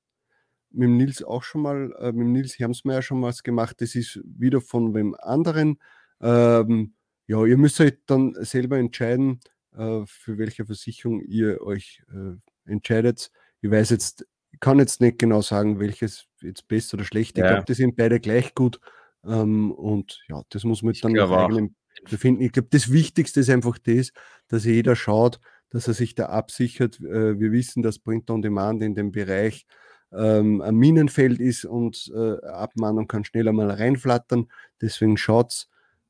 Mit 0.72 0.88
dem 0.90 0.98
Nils 0.98 1.24
auch 1.24 1.44
schon 1.44 1.62
mal, 1.62 1.94
äh, 2.00 2.12
mit 2.12 2.22
dem 2.28 2.32
Nils 2.34 2.60
Hermsmeier 2.60 3.02
schon 3.02 3.22
was 3.22 3.44
gemacht. 3.44 3.78
Das 3.82 3.96
ist 3.96 4.20
wieder 4.26 4.62
von 4.62 4.94
wem 4.94 5.16
anderen. 5.20 5.80
Ähm, 6.22 6.94
ja, 7.27 7.46
ihr 7.46 7.57
müsst 7.57 7.79
euch 7.81 7.93
dann 8.05 8.34
selber 8.39 8.77
entscheiden, 8.77 9.39
äh, 9.75 10.01
für 10.05 10.38
welche 10.38 10.65
Versicherung 10.65 11.22
ihr 11.22 11.62
euch 11.62 12.01
äh, 12.13 12.36
entscheidet. 12.72 13.31
Ich 13.62 13.69
weiß 13.72 13.89
jetzt, 13.91 14.25
ich 14.51 14.60
kann 14.60 14.79
jetzt 14.79 15.01
nicht 15.01 15.19
genau 15.19 15.41
sagen, 15.41 15.79
welches 15.79 16.25
jetzt 16.41 16.67
besser 16.67 16.96
oder 16.96 17.03
schlechter. 17.05 17.39
Ich 17.39 17.43
Ja. 17.43 17.48
glaube, 17.48 17.65
die 17.65 17.74
sind 17.74 17.96
beide 17.96 18.19
gleich 18.19 18.55
gut. 18.55 18.79
Ähm, 19.25 19.72
und 19.72 20.24
ja, 20.29 20.41
das 20.50 20.63
muss 20.63 20.84
man 20.84 20.93
Ich 20.93 21.01
dann 21.01 21.12
nach 21.13 21.31
eigenem 21.31 21.75
befinden. 22.10 22.41
Ich 22.41 22.51
glaube, 22.53 22.69
das 22.72 22.91
Wichtigste 22.91 23.39
ist 23.41 23.50
einfach 23.50 23.77
das, 23.79 24.12
dass 24.48 24.65
jeder 24.65 24.96
schaut, 24.96 25.39
dass 25.69 25.88
er 25.88 25.93
sich 25.93 26.15
da 26.15 26.27
absichert. 26.27 27.00
Äh, 27.01 27.39
wir 27.39 27.51
wissen, 27.51 27.84
dass 27.84 28.00
Print 28.00 28.29
on 28.29 28.41
Demand 28.41 28.84
in 28.84 28.96
dem 28.96 29.12
Bereich 29.12 29.65
ähm, 30.13 30.62
ein 30.62 30.75
Minenfeld 30.75 31.39
ist 31.39 31.65
und 31.65 32.10
äh, 32.15 32.38
Abmahnung 32.46 33.07
kann 33.07 33.25
schneller 33.25 33.51
mal 33.51 33.69
reinflattern. 33.69 34.48
Deswegen 34.81 35.17
schaut 35.17 35.67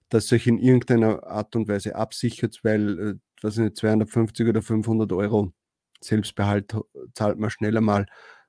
dass 0.09 0.31
euch 0.31 0.47
in 0.47 0.57
irgendeiner 0.57 1.25
Art 1.25 1.55
und 1.55 1.67
Weise 1.67 1.95
absichert, 1.95 2.59
weil, 2.63 2.99
äh, 2.99 3.43
weiß 3.43 3.57
ich 3.57 3.63
nicht, 3.63 3.77
250 3.77 4.47
oder 4.47 4.61
500 4.61 5.11
Euro 5.13 5.53
Selbstbehalt 6.01 6.75
zahlt 7.13 7.39
man 7.39 7.49
schneller 7.49 7.81
mal 7.81 8.05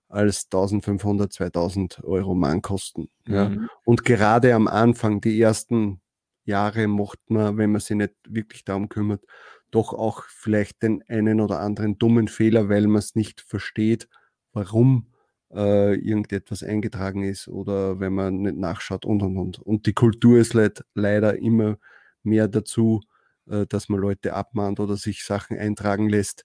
als 0.08 0.48
1500, 0.50 1.32
2000 1.32 2.04
Euro 2.04 2.34
Mahnkosten. 2.34 3.10
Ja. 3.26 3.48
Mhm. 3.48 3.68
Und 3.84 4.04
gerade 4.04 4.54
am 4.54 4.68
Anfang, 4.68 5.20
die 5.20 5.40
ersten 5.40 6.00
Jahre, 6.44 6.88
macht 6.88 7.18
man, 7.28 7.58
wenn 7.58 7.72
man 7.72 7.80
sich 7.80 7.96
nicht 7.96 8.14
wirklich 8.26 8.64
darum 8.64 8.88
kümmert, 8.88 9.22
doch 9.70 9.92
auch 9.92 10.24
vielleicht 10.28 10.82
den 10.82 11.02
einen 11.08 11.40
oder 11.40 11.60
anderen 11.60 11.98
dummen 11.98 12.28
Fehler, 12.28 12.68
weil 12.68 12.86
man 12.86 13.00
es 13.00 13.14
nicht 13.14 13.42
versteht, 13.42 14.08
warum 14.52 15.08
äh, 15.52 15.94
irgendetwas 15.94 16.62
eingetragen 16.62 17.22
ist 17.22 17.48
oder 17.48 18.00
wenn 18.00 18.12
man 18.14 18.42
nicht 18.42 18.56
nachschaut 18.56 19.04
und 19.04 19.22
und 19.22 19.36
und. 19.36 19.58
Und 19.58 19.86
die 19.86 19.94
Kultur 19.94 20.38
ist 20.38 20.54
leid, 20.54 20.84
leider 20.94 21.38
immer 21.38 21.78
mehr 22.22 22.48
dazu, 22.48 23.00
äh, 23.48 23.66
dass 23.66 23.88
man 23.88 24.00
Leute 24.00 24.34
abmahnt 24.34 24.80
oder 24.80 24.96
sich 24.96 25.24
Sachen 25.24 25.58
eintragen 25.58 26.08
lässt, 26.08 26.44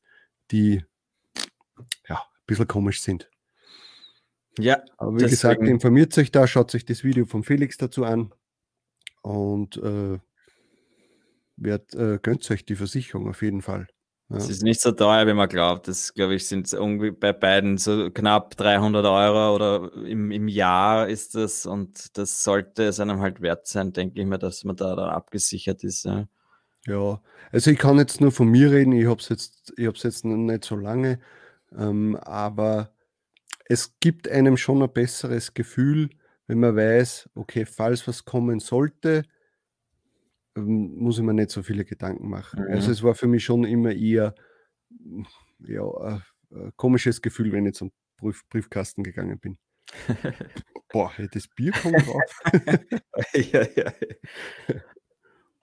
die 0.51 0.83
ja 2.07 2.15
ein 2.17 2.43
bisschen 2.45 2.67
komisch 2.67 3.01
sind. 3.01 3.29
Ja, 4.59 4.83
Aber 4.97 5.15
wie 5.15 5.23
gesagt, 5.23 5.57
Deswegen- 5.61 5.73
informiert 5.75 6.17
euch 6.17 6.31
da, 6.31 6.45
schaut 6.47 6.73
euch 6.75 6.85
das 6.85 7.03
Video 7.03 7.25
von 7.25 7.43
Felix 7.43 7.77
dazu 7.77 8.05
an 8.05 8.31
und 9.23 9.77
äh, 9.77 10.19
werd, 11.57 11.93
äh, 11.95 12.19
gönnt 12.21 12.49
euch 12.51 12.63
die 12.65 12.75
Versicherung 12.75 13.27
auf 13.29 13.41
jeden 13.41 13.61
Fall. 13.63 13.87
Es 14.35 14.49
ist 14.49 14.63
nicht 14.63 14.81
so 14.81 14.91
teuer, 14.91 15.27
wie 15.27 15.33
man 15.33 15.49
glaubt. 15.49 15.87
Das, 15.87 16.13
glaube 16.13 16.35
ich, 16.35 16.47
sind 16.47 16.69
bei 17.19 17.33
beiden 17.33 17.77
so 17.77 18.09
knapp 18.11 18.57
300 18.57 19.05
Euro 19.05 19.55
oder 19.55 19.91
im, 20.05 20.31
im 20.31 20.47
Jahr 20.47 21.07
ist 21.07 21.35
das 21.35 21.65
und 21.65 22.17
das 22.17 22.43
sollte 22.43 22.83
es 22.83 22.99
einem 22.99 23.19
halt 23.21 23.41
wert 23.41 23.67
sein, 23.67 23.93
denke 23.93 24.19
ich 24.19 24.25
mir, 24.25 24.39
dass 24.39 24.63
man 24.63 24.75
da, 24.75 24.95
da 24.95 25.09
abgesichert 25.09 25.83
ist. 25.83 26.05
Ja. 26.05 26.27
Ja, 26.85 27.21
also 27.51 27.71
ich 27.71 27.79
kann 27.79 27.97
jetzt 27.97 28.19
nur 28.19 28.31
von 28.33 28.49
mir 28.49 28.71
reden, 28.71 28.91
ich 28.91 29.07
habe 29.07 29.21
es 29.21 29.29
jetzt, 29.29 29.73
ich 29.77 29.85
jetzt 30.03 30.25
nicht 30.25 30.65
so 30.65 30.75
lange, 30.75 31.19
ähm, 31.77 32.17
aber 32.17 32.91
es 33.65 33.97
gibt 34.01 34.27
einem 34.27 34.57
schon 34.57 34.83
ein 34.83 34.91
besseres 34.91 35.53
Gefühl, 35.53 36.09
wenn 36.47 36.59
man 36.59 36.75
weiß, 36.75 37.29
okay, 37.35 37.65
falls 37.65 38.05
was 38.07 38.25
kommen 38.25 38.59
sollte, 38.59 39.23
muss 40.55 41.17
ich 41.17 41.23
mir 41.23 41.33
nicht 41.33 41.49
so 41.49 41.63
viele 41.63 41.85
Gedanken 41.85 42.29
machen. 42.29 42.63
Mhm. 42.63 42.71
Also 42.71 42.91
es 42.91 43.03
war 43.03 43.15
für 43.15 43.27
mich 43.27 43.43
schon 43.43 43.63
immer 43.63 43.91
eher 43.91 44.35
ja, 45.59 45.83
ein, 45.83 46.23
ein 46.51 46.71
komisches 46.75 47.21
Gefühl, 47.21 47.51
wenn 47.51 47.65
ich 47.65 47.75
zum 47.75 47.91
Brief, 48.17 48.47
Briefkasten 48.49 49.03
gegangen 49.03 49.39
bin. 49.39 49.57
Boah, 50.91 51.11
das 51.31 51.47
Bier 51.47 51.71
kommt 51.71 52.05
drauf. 52.05 52.41
ja, 53.33 53.65
ja. 53.75 53.93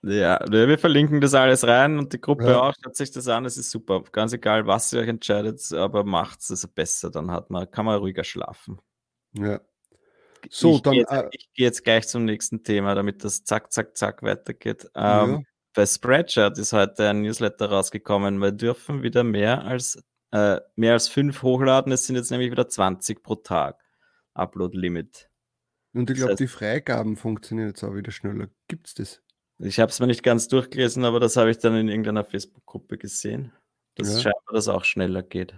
Ja, 0.03 0.43
wir 0.49 0.79
verlinken 0.79 1.21
das 1.21 1.35
alles 1.35 1.65
rein 1.65 1.99
und 1.99 2.11
die 2.11 2.19
Gruppe 2.19 2.49
ja. 2.49 2.61
auch. 2.61 2.73
Schaut 2.83 2.95
sich 2.95 3.11
das 3.11 3.27
an, 3.27 3.45
es 3.45 3.57
ist 3.57 3.69
super. 3.69 4.03
Ganz 4.11 4.33
egal, 4.33 4.65
was 4.65 4.91
ihr 4.93 4.99
euch 4.99 5.07
entscheidet, 5.07 5.61
aber 5.73 6.03
macht 6.03 6.39
es 6.49 6.67
besser, 6.67 7.11
dann 7.11 7.29
hat 7.29 7.51
man, 7.51 7.69
kann 7.69 7.85
man 7.85 7.99
ruhiger 7.99 8.23
schlafen. 8.23 8.81
Ja. 9.33 9.61
So, 10.49 10.75
ich 10.75 10.81
dann. 10.81 10.93
Gehe 10.93 11.01
jetzt, 11.01 11.11
äh, 11.11 11.29
ich 11.31 11.53
gehe 11.53 11.65
jetzt 11.65 11.83
gleich 11.83 12.07
zum 12.07 12.25
nächsten 12.25 12.63
Thema, 12.63 12.95
damit 12.95 13.23
das 13.23 13.43
zack, 13.43 13.71
zack, 13.71 13.97
zack 13.97 14.23
weitergeht. 14.23 14.85
Ähm, 14.95 15.31
ja. 15.31 15.41
Bei 15.73 15.85
Spreadshirt 15.85 16.57
ist 16.57 16.73
heute 16.73 17.09
ein 17.09 17.21
Newsletter 17.21 17.69
rausgekommen. 17.69 18.39
Wir 18.39 18.51
dürfen 18.51 19.03
wieder 19.03 19.23
mehr 19.23 19.63
als, 19.63 20.03
äh, 20.31 20.59
mehr 20.75 20.93
als 20.93 21.07
fünf 21.07 21.43
hochladen. 21.43 21.91
Es 21.91 22.07
sind 22.07 22.15
jetzt 22.15 22.31
nämlich 22.31 22.51
wieder 22.51 22.67
20 22.67 23.23
pro 23.23 23.35
Tag. 23.35 23.81
Upload-Limit. 24.33 25.29
Und 25.93 26.09
ich 26.09 26.17
glaube, 26.17 26.31
das 26.31 26.31
heißt, 26.31 26.39
die 26.39 26.47
Freigaben 26.47 27.17
funktionieren 27.17 27.69
jetzt 27.69 27.83
auch 27.83 27.95
wieder 27.95 28.11
schneller. 28.11 28.47
Gibt 28.67 28.87
es 28.87 28.93
das? 28.93 29.21
Ich 29.59 29.79
habe 29.79 29.91
es 29.91 29.99
mir 29.99 30.07
nicht 30.07 30.23
ganz 30.23 30.47
durchgelesen, 30.47 31.05
aber 31.05 31.19
das 31.19 31.37
habe 31.37 31.51
ich 31.51 31.59
dann 31.59 31.75
in 31.75 31.87
irgendeiner 31.87 32.23
Facebook-Gruppe 32.23 32.97
gesehen, 32.97 33.51
dass 33.95 34.15
ja. 34.15 34.19
scheinbar 34.21 34.53
das 34.53 34.67
auch 34.67 34.85
schneller 34.85 35.21
geht. 35.21 35.53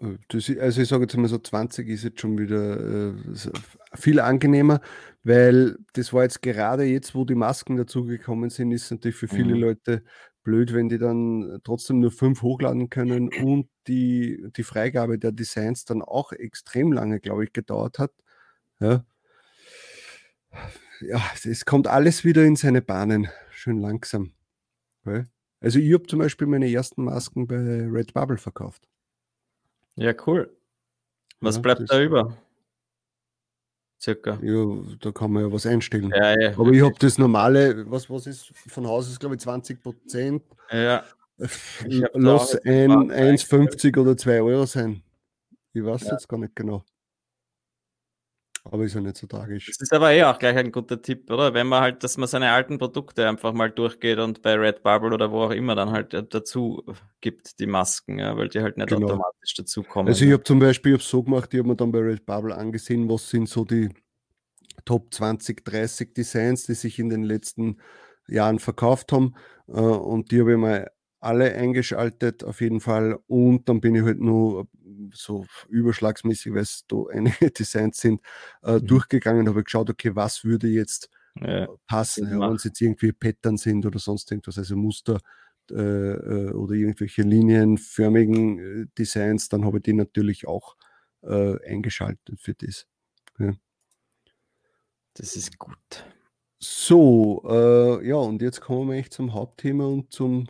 Äh, 0.00 0.18
das, 0.28 0.50
also 0.58 0.82
ich 0.82 0.88
sage 0.88 1.02
jetzt 1.02 1.16
mal 1.16 1.28
so 1.28 1.38
20 1.38 1.88
ist 1.88 2.04
jetzt 2.04 2.20
schon 2.20 2.38
wieder 2.38 3.10
äh, 3.10 3.14
viel 3.94 4.20
angenehmer, 4.20 4.80
weil 5.24 5.76
das 5.92 6.12
war 6.12 6.22
jetzt 6.22 6.42
gerade 6.42 6.84
jetzt, 6.84 7.14
wo 7.14 7.24
die 7.24 7.34
Masken 7.34 7.76
dazugekommen 7.76 8.50
sind, 8.50 8.72
ist 8.72 8.90
natürlich 8.90 9.16
für 9.16 9.28
viele 9.28 9.54
mhm. 9.54 9.60
Leute 9.60 10.02
blöd, 10.42 10.72
wenn 10.72 10.88
die 10.88 10.98
dann 10.98 11.60
trotzdem 11.64 11.98
nur 11.98 12.12
fünf 12.12 12.42
hochladen 12.42 12.88
können 12.88 13.30
und 13.42 13.68
die, 13.88 14.46
die 14.56 14.62
Freigabe 14.62 15.18
der 15.18 15.32
Designs 15.32 15.84
dann 15.84 16.02
auch 16.02 16.30
extrem 16.32 16.92
lange, 16.92 17.18
glaube 17.18 17.44
ich, 17.44 17.52
gedauert 17.52 17.98
hat. 17.98 18.12
Ja. 18.78 19.04
ja, 21.00 21.20
es 21.44 21.64
kommt 21.64 21.88
alles 21.88 22.24
wieder 22.24 22.44
in 22.44 22.54
seine 22.54 22.80
Bahnen, 22.80 23.28
schön 23.50 23.80
langsam. 23.80 24.32
Also 25.60 25.80
ich 25.80 25.92
habe 25.92 26.06
zum 26.06 26.20
Beispiel 26.20 26.46
meine 26.46 26.70
ersten 26.70 27.02
Masken 27.02 27.48
bei 27.48 27.56
Redbubble 27.56 28.36
verkauft. 28.36 28.88
Ja, 29.96 30.14
cool. 30.26 30.54
Was 31.40 31.56
ja, 31.56 31.62
bleibt 31.62 31.90
da 31.90 32.00
über? 32.00 32.36
Circa. 34.00 34.38
Ja, 34.42 34.82
da 35.00 35.10
kann 35.10 35.32
man 35.32 35.44
ja 35.44 35.52
was 35.52 35.66
einstellen. 35.66 36.12
Ja, 36.14 36.38
ja. 36.38 36.50
Aber 36.50 36.70
ich 36.70 36.82
habe 36.82 36.94
das 36.98 37.18
normale, 37.18 37.90
was, 37.90 38.08
was 38.10 38.26
ist 38.26 38.52
von 38.68 38.86
Haus 38.86 39.08
ist, 39.08 39.18
glaube 39.18 39.34
ich, 39.36 39.40
20 39.40 39.82
Prozent. 39.82 40.42
Ja. 40.70 41.04
Lass 41.38 42.54
ein 42.64 43.10
1,50 43.10 43.98
oder 43.98 44.16
2 44.16 44.42
Euro 44.42 44.66
sein. 44.66 45.02
Ich 45.72 45.84
weiß 45.84 46.04
ja. 46.04 46.12
jetzt 46.12 46.28
gar 46.28 46.38
nicht 46.38 46.54
genau. 46.56 46.84
Aber 48.70 48.84
ist 48.84 48.94
ja 48.94 49.00
nicht 49.00 49.16
so 49.16 49.26
tragisch. 49.26 49.66
Das 49.66 49.80
ist 49.80 49.92
aber 49.92 50.12
eh 50.12 50.24
auch 50.24 50.38
gleich 50.38 50.56
ein 50.56 50.72
guter 50.72 51.00
Tipp, 51.00 51.30
oder? 51.30 51.54
Wenn 51.54 51.66
man 51.66 51.82
halt, 51.82 52.02
dass 52.02 52.16
man 52.16 52.28
seine 52.28 52.50
alten 52.50 52.78
Produkte 52.78 53.28
einfach 53.28 53.52
mal 53.52 53.70
durchgeht 53.70 54.18
und 54.18 54.42
bei 54.42 54.54
Redbubble 54.54 55.12
oder 55.12 55.30
wo 55.30 55.42
auch 55.42 55.50
immer 55.50 55.74
dann 55.74 55.90
halt 55.90 56.14
äh, 56.14 56.24
dazu 56.24 56.82
gibt, 57.20 57.60
die 57.60 57.66
Masken, 57.66 58.18
ja, 58.18 58.36
weil 58.36 58.48
die 58.48 58.60
halt 58.60 58.76
nicht 58.76 58.88
genau. 58.88 59.06
automatisch 59.06 59.54
dazu 59.54 59.82
kommen. 59.82 60.08
Also 60.08 60.24
ich 60.24 60.32
habe 60.32 60.42
zum 60.42 60.58
Beispiel 60.58 60.96
ich 60.96 61.02
so 61.02 61.22
gemacht, 61.22 61.54
ich 61.54 61.58
habe 61.58 61.68
mir 61.68 61.76
dann 61.76 61.92
bei 61.92 62.00
Redbubble 62.00 62.56
angesehen, 62.56 63.08
was 63.08 63.30
sind 63.30 63.48
so 63.48 63.64
die 63.64 63.90
Top 64.84 65.12
20, 65.12 65.64
30 65.64 66.14
Designs, 66.14 66.66
die 66.66 66.74
sich 66.74 66.98
in 66.98 67.08
den 67.08 67.22
letzten 67.22 67.78
Jahren 68.28 68.58
verkauft 68.58 69.12
haben. 69.12 69.34
Äh, 69.68 69.72
und 69.72 70.30
die 70.30 70.40
habe 70.40 70.52
ich 70.52 70.58
mal 70.58 70.90
alle 71.20 71.54
eingeschaltet 71.54 72.44
auf 72.44 72.60
jeden 72.60 72.80
Fall 72.80 73.18
und 73.26 73.68
dann 73.68 73.80
bin 73.80 73.94
ich 73.94 74.02
halt 74.02 74.20
nur 74.20 74.68
so 75.12 75.46
überschlagsmäßig, 75.68 76.52
weil 76.52 76.62
es 76.62 76.84
da 76.86 76.96
einige 77.12 77.50
Designs 77.50 77.98
sind, 77.98 78.20
äh, 78.62 78.78
mhm. 78.78 78.86
durchgegangen, 78.86 79.48
habe 79.48 79.64
geschaut, 79.64 79.90
okay, 79.90 80.14
was 80.14 80.44
würde 80.44 80.68
jetzt 80.68 81.10
ja, 81.40 81.64
äh, 81.64 81.68
passen, 81.86 82.30
ja, 82.30 82.40
wenn 82.40 82.56
es 82.56 82.64
jetzt 82.64 82.80
irgendwie 82.80 83.12
Pattern 83.12 83.56
sind 83.56 83.84
oder 83.84 83.98
sonst 83.98 84.30
irgendwas, 84.30 84.58
also 84.58 84.76
Muster 84.76 85.18
äh, 85.70 85.74
äh, 85.74 86.52
oder 86.52 86.74
irgendwelche 86.74 87.22
linienförmigen 87.22 88.58
äh, 88.58 88.86
Designs, 88.96 89.48
dann 89.48 89.64
habe 89.64 89.78
ich 89.78 89.82
die 89.82 89.94
natürlich 89.94 90.46
auch 90.46 90.76
äh, 91.22 91.56
eingeschaltet 91.66 92.40
für 92.40 92.54
das. 92.54 92.86
Ja. 93.38 93.52
Das 95.14 95.34
ist 95.34 95.58
gut. 95.58 95.76
So, 96.58 97.42
ja, 98.02 98.16
und 98.16 98.40
jetzt 98.42 98.60
kommen 98.60 98.90
wir 98.90 98.96
echt 98.96 99.12
zum 99.12 99.34
Hauptthema 99.34 99.84
und 99.84 100.12
zum 100.12 100.46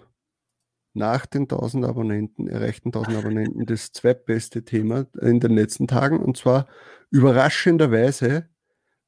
nach 0.97 1.27
den 1.27 1.43
1000 1.43 1.85
Abonnenten, 1.85 2.49
erreichten 2.49 2.89
1000 2.89 3.19
Abonnenten, 3.19 3.67
das 3.67 3.93
zweitbeste 3.93 4.65
Thema 4.65 5.07
in 5.21 5.41
den 5.41 5.53
letzten 5.53 5.87
Tagen. 5.87 6.19
Und 6.19 6.37
zwar 6.37 6.67
überraschenderweise 7.11 8.49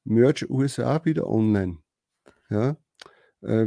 Merch 0.04 0.48
USA 0.48 1.04
wieder 1.04 1.28
online. 1.28 1.78
Ja, 2.50 2.76
äh, 3.42 3.66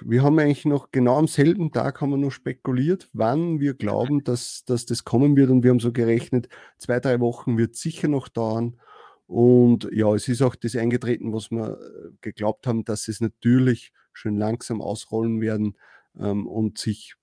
wir 0.00 0.22
haben 0.22 0.38
eigentlich 0.38 0.64
noch 0.66 0.90
genau 0.90 1.16
am 1.16 1.28
selben 1.28 1.72
Tag 1.72 2.00
haben 2.00 2.10
wir 2.10 2.16
noch 2.16 2.30
spekuliert, 2.30 3.08
wann 3.12 3.60
wir 3.60 3.74
glauben, 3.74 4.22
dass, 4.24 4.64
dass 4.66 4.86
das 4.86 5.04
kommen 5.04 5.36
wird. 5.36 5.50
Und 5.50 5.62
wir 5.62 5.70
haben 5.70 5.80
so 5.80 5.92
gerechnet, 5.92 6.48
zwei, 6.78 7.00
drei 7.00 7.20
Wochen 7.20 7.56
wird 7.56 7.76
sicher 7.76 8.08
noch 8.08 8.28
dauern. 8.28 8.80
Und 9.26 9.88
ja, 9.92 10.14
es 10.14 10.28
ist 10.28 10.42
auch 10.42 10.54
das 10.54 10.76
eingetreten, 10.76 11.32
was 11.32 11.50
wir 11.50 11.78
äh, 11.80 12.10
geglaubt 12.20 12.66
haben, 12.66 12.84
dass 12.84 13.08
es 13.08 13.20
natürlich 13.20 13.92
schön 14.12 14.36
langsam 14.36 14.82
ausrollen 14.82 15.40
werden 15.40 15.76
ähm, 16.18 16.46
und 16.46 16.78
sich 16.78 17.14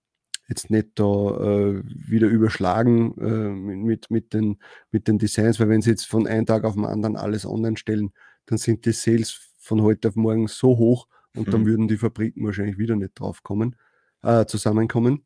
jetzt 0.52 0.70
nicht 0.70 0.90
da 0.96 1.04
äh, 1.04 1.82
wieder 1.86 2.28
überschlagen 2.28 3.18
äh, 3.20 3.50
mit, 3.50 4.12
mit, 4.12 4.34
den, 4.34 4.60
mit 4.92 5.08
den 5.08 5.18
Designs, 5.18 5.60
weil 5.60 5.70
wenn 5.70 5.82
sie 5.82 5.92
jetzt 5.92 6.06
von 6.06 6.28
einem 6.28 6.46
Tag 6.46 6.66
auf 6.66 6.76
den 6.76 6.86
anderen 6.86 7.16
alles 7.16 7.46
online 7.46 7.78
stellen, 7.78 8.12
dann 8.46 8.58
sind 8.58 8.86
die 8.86 8.92
Sales 8.92 9.50
von 9.58 9.82
heute 9.82 10.10
auf 10.10 10.16
morgen 10.16 10.48
so 10.48 10.78
hoch 10.78 11.08
und 11.36 11.48
mhm. 11.48 11.52
dann 11.52 11.66
würden 11.66 11.88
die 11.88 11.98
Fabriken 11.98 12.46
wahrscheinlich 12.46 12.78
wieder 12.78 12.98
nicht 12.98 13.18
drauf 13.20 13.44
kommen, 13.44 13.78
äh, 14.24 14.46
zusammenkommen. 14.46 15.26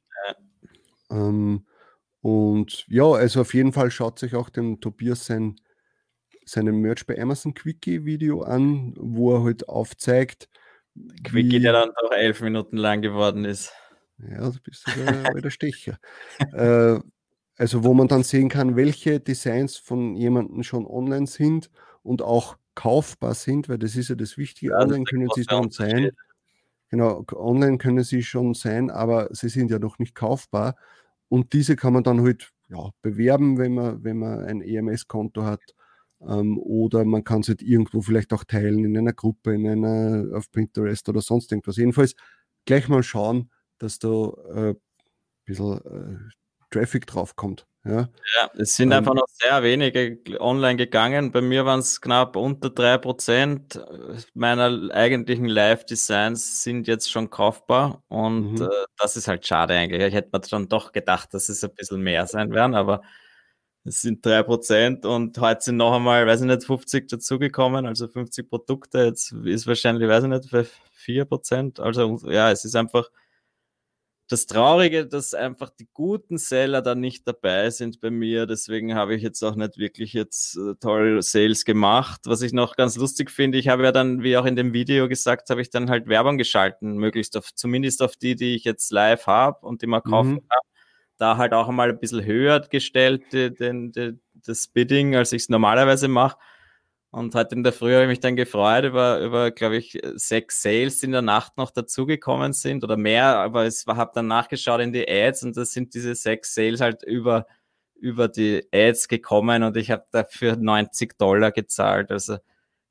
Ja. 1.09 1.17
Ähm, 1.17 1.65
und 2.21 2.85
ja, 2.87 3.05
also 3.05 3.41
auf 3.41 3.53
jeden 3.53 3.73
Fall 3.73 3.89
schaut 3.89 4.19
sich 4.19 4.35
auch 4.35 4.49
dem 4.49 4.79
Tobias 4.79 5.25
sein, 5.25 5.55
seinem 6.45 6.81
Merch 6.81 7.07
bei 7.07 7.19
Amazon 7.19 7.55
Quickie 7.55 8.05
Video 8.05 8.43
an, 8.43 8.93
wo 8.97 9.35
er 9.35 9.43
halt 9.43 9.67
aufzeigt. 9.69 10.49
Quickie, 11.23 11.59
der 11.59 11.73
dann 11.73 11.91
doch 11.99 12.11
elf 12.11 12.41
Minuten 12.41 12.77
lang 12.77 13.01
geworden 13.01 13.43
ist. 13.43 13.73
Ja, 14.17 14.49
du 14.49 14.59
bist 14.63 14.85
sogar 14.85 15.33
der 15.33 15.49
Stecher. 15.49 15.97
äh, 16.53 16.99
also 17.57 17.83
wo 17.83 17.93
man 17.93 18.07
dann 18.07 18.23
sehen 18.23 18.49
kann, 18.49 18.75
welche 18.75 19.19
Designs 19.19 19.77
von 19.77 20.15
jemandem 20.15 20.63
schon 20.63 20.85
online 20.85 21.27
sind 21.27 21.69
und 22.03 22.21
auch 22.21 22.57
kaufbar 22.75 23.33
sind, 23.33 23.69
weil 23.69 23.77
das 23.77 23.95
ist 23.95 24.09
ja 24.09 24.15
das 24.15 24.37
Wichtige. 24.37 24.73
Ja, 24.73 24.79
online 24.79 25.05
können 25.05 25.29
sie 25.33 25.45
schon 25.49 25.71
sein. 25.71 26.11
Genau, 26.89 27.25
online 27.33 27.77
können 27.77 28.03
sie 28.03 28.23
schon 28.23 28.53
sein, 28.53 28.89
aber 28.89 29.29
sie 29.31 29.49
sind 29.49 29.71
ja 29.71 29.79
noch 29.79 29.97
nicht 29.99 30.15
kaufbar. 30.15 30.75
Und 31.29 31.53
diese 31.53 31.75
kann 31.75 31.93
man 31.93 32.03
dann 32.03 32.21
halt 32.21 32.51
ja, 32.69 32.89
bewerben, 33.01 33.57
wenn 33.57 33.73
man, 33.73 34.03
wenn 34.03 34.17
man 34.17 34.39
ein 34.41 34.61
EMS-Konto 34.61 35.43
hat. 35.43 35.61
Ähm, 36.21 36.57
oder 36.59 37.03
man 37.05 37.23
kann 37.23 37.41
es 37.41 37.47
halt 37.47 37.61
irgendwo 37.61 38.01
vielleicht 38.01 38.33
auch 38.33 38.43
teilen 38.43 38.85
in 38.85 38.97
einer 38.97 39.13
Gruppe, 39.13 39.53
in 39.53 39.67
einer 39.67 40.35
auf 40.35 40.51
Pinterest 40.51 41.07
oder 41.09 41.21
sonst 41.21 41.51
irgendwas. 41.51 41.77
Jedenfalls 41.77 42.15
gleich 42.65 42.87
mal 42.87 43.03
schauen, 43.03 43.49
dass 43.79 43.99
da 43.99 44.07
äh, 44.53 44.69
ein 44.69 44.77
bisschen 45.45 45.77
äh, 45.77 46.33
Traffic 46.71 47.07
drauf 47.07 47.35
kommt. 47.35 47.65
Ja, 47.85 48.09
ja 48.35 48.49
es 48.57 48.75
sind 48.75 48.91
ähm, 48.91 48.97
einfach 48.97 49.13
noch 49.13 49.27
sehr 49.27 49.61
wenige 49.61 50.19
online 50.39 50.75
gegangen. 50.75 51.31
Bei 51.31 51.41
mir 51.41 51.65
waren 51.65 51.79
es 51.79 52.01
knapp 52.01 52.35
unter 52.35 52.69
3% 52.69 54.25
meiner 54.33 54.91
eigentlichen 54.93 55.45
Live-Designs 55.45 56.63
sind 56.63 56.87
jetzt 56.87 57.11
schon 57.11 57.29
kaufbar 57.29 58.03
und 58.07 58.53
mhm. 58.53 58.63
äh, 58.63 58.85
das 58.97 59.17
ist 59.17 59.27
halt 59.27 59.45
schade 59.45 59.75
eigentlich. 59.75 60.01
Ich 60.01 60.13
hätte 60.15 60.29
mir 60.33 60.43
schon 60.47 60.67
doch 60.67 60.93
gedacht, 60.93 61.33
dass 61.33 61.47
es 61.49 61.63
ein 61.63 61.75
bisschen 61.75 62.01
mehr 62.01 62.25
sein 62.25 62.51
werden, 62.51 62.73
aber 62.73 63.01
es 63.83 64.01
sind 64.01 64.25
3% 64.25 65.05
und 65.05 65.37
heute 65.37 65.61
sind 65.61 65.77
noch 65.77 65.93
einmal, 65.93 66.25
weiß 66.25 66.41
ich 66.41 66.47
nicht, 66.47 66.63
50 66.63 67.07
dazugekommen, 67.07 67.85
also 67.85 68.07
50 68.07 68.49
Produkte. 68.49 69.05
Jetzt 69.05 69.31
ist 69.31 69.67
wahrscheinlich, 69.67 70.09
weiß 70.09 70.23
ich 70.23 70.29
nicht, 70.29 70.49
für 70.49 70.65
4%. 70.97 71.79
Also 71.79 72.17
ja, 72.27 72.49
es 72.51 72.65
ist 72.65 72.75
einfach 72.75 73.11
das 74.27 74.47
Traurige, 74.47 75.05
dass 75.05 75.35
einfach 75.35 75.69
die 75.69 75.87
guten 75.93 76.37
Seller 76.37 76.81
da 76.81 76.95
nicht 76.95 77.27
dabei 77.27 77.69
sind 77.69 78.01
bei 78.01 78.09
mir. 78.09 78.47
Deswegen 78.47 78.95
habe 78.95 79.13
ich 79.13 79.21
jetzt 79.21 79.43
auch 79.43 79.55
nicht 79.55 79.77
wirklich 79.77 80.13
jetzt 80.13 80.57
äh, 80.57 80.73
toll 80.79 81.21
Sales 81.21 81.63
gemacht. 81.63 82.21
Was 82.25 82.41
ich 82.41 82.51
noch 82.51 82.75
ganz 82.75 82.95
lustig 82.97 83.29
finde, 83.29 83.59
ich 83.59 83.67
habe 83.67 83.83
ja 83.83 83.91
dann, 83.91 84.23
wie 84.23 84.35
auch 84.37 84.45
in 84.45 84.55
dem 84.55 84.73
Video 84.73 85.07
gesagt, 85.07 85.49
habe 85.51 85.61
ich 85.61 85.69
dann 85.69 85.89
halt 85.91 86.07
Werbung 86.07 86.39
geschalten, 86.39 86.97
möglichst 86.97 87.37
auf, 87.37 87.53
zumindest 87.53 88.01
auf 88.01 88.15
die, 88.15 88.35
die 88.35 88.55
ich 88.55 88.63
jetzt 88.63 88.91
live 88.91 89.27
habe 89.27 89.63
und 89.65 89.83
die 89.83 89.87
man 89.87 90.01
kaufen 90.01 90.33
mhm. 90.33 90.47
kann. 90.47 90.59
Da 91.17 91.37
halt 91.37 91.53
auch 91.53 91.69
einmal 91.69 91.89
ein 91.89 91.99
bisschen 91.99 92.25
höher 92.25 92.59
gestellt, 92.61 93.31
den, 93.31 93.91
den, 93.91 94.21
das 94.33 94.67
Bidding, 94.67 95.15
als 95.15 95.31
ich 95.33 95.43
es 95.43 95.49
normalerweise 95.49 96.07
mache. 96.07 96.37
Und 97.15 97.33
heute 97.33 97.55
in 97.55 97.63
der 97.63 97.71
Früh 97.71 97.93
habe 97.93 98.03
ich 98.03 98.09
mich 98.09 98.19
dann 98.19 98.35
gefreut 98.35 98.83
über, 98.83 99.21
über 99.21 99.49
glaube 99.49 99.77
ich, 99.77 99.97
sechs 100.15 100.61
Sales, 100.61 100.99
die 100.99 101.05
in 101.05 101.13
der 101.13 101.21
Nacht 101.21 101.55
noch 101.55 101.71
dazugekommen 101.71 102.51
sind 102.51 102.83
oder 102.83 102.97
mehr. 102.97 103.37
Aber 103.37 103.65
ich 103.65 103.85
habe 103.87 104.11
dann 104.13 104.27
nachgeschaut 104.27 104.81
in 104.81 104.91
die 104.91 105.07
Ads 105.07 105.43
und 105.43 105.55
das 105.55 105.71
sind 105.71 105.93
diese 105.93 106.13
sechs 106.13 106.53
Sales 106.53 106.81
halt 106.81 107.03
über, 107.03 107.47
über 107.95 108.27
die 108.27 108.67
Ads 108.73 109.07
gekommen 109.07 109.63
und 109.63 109.77
ich 109.77 109.91
habe 109.91 110.03
dafür 110.11 110.57
90 110.57 111.17
Dollar 111.17 111.53
gezahlt. 111.53 112.11
Also 112.11 112.35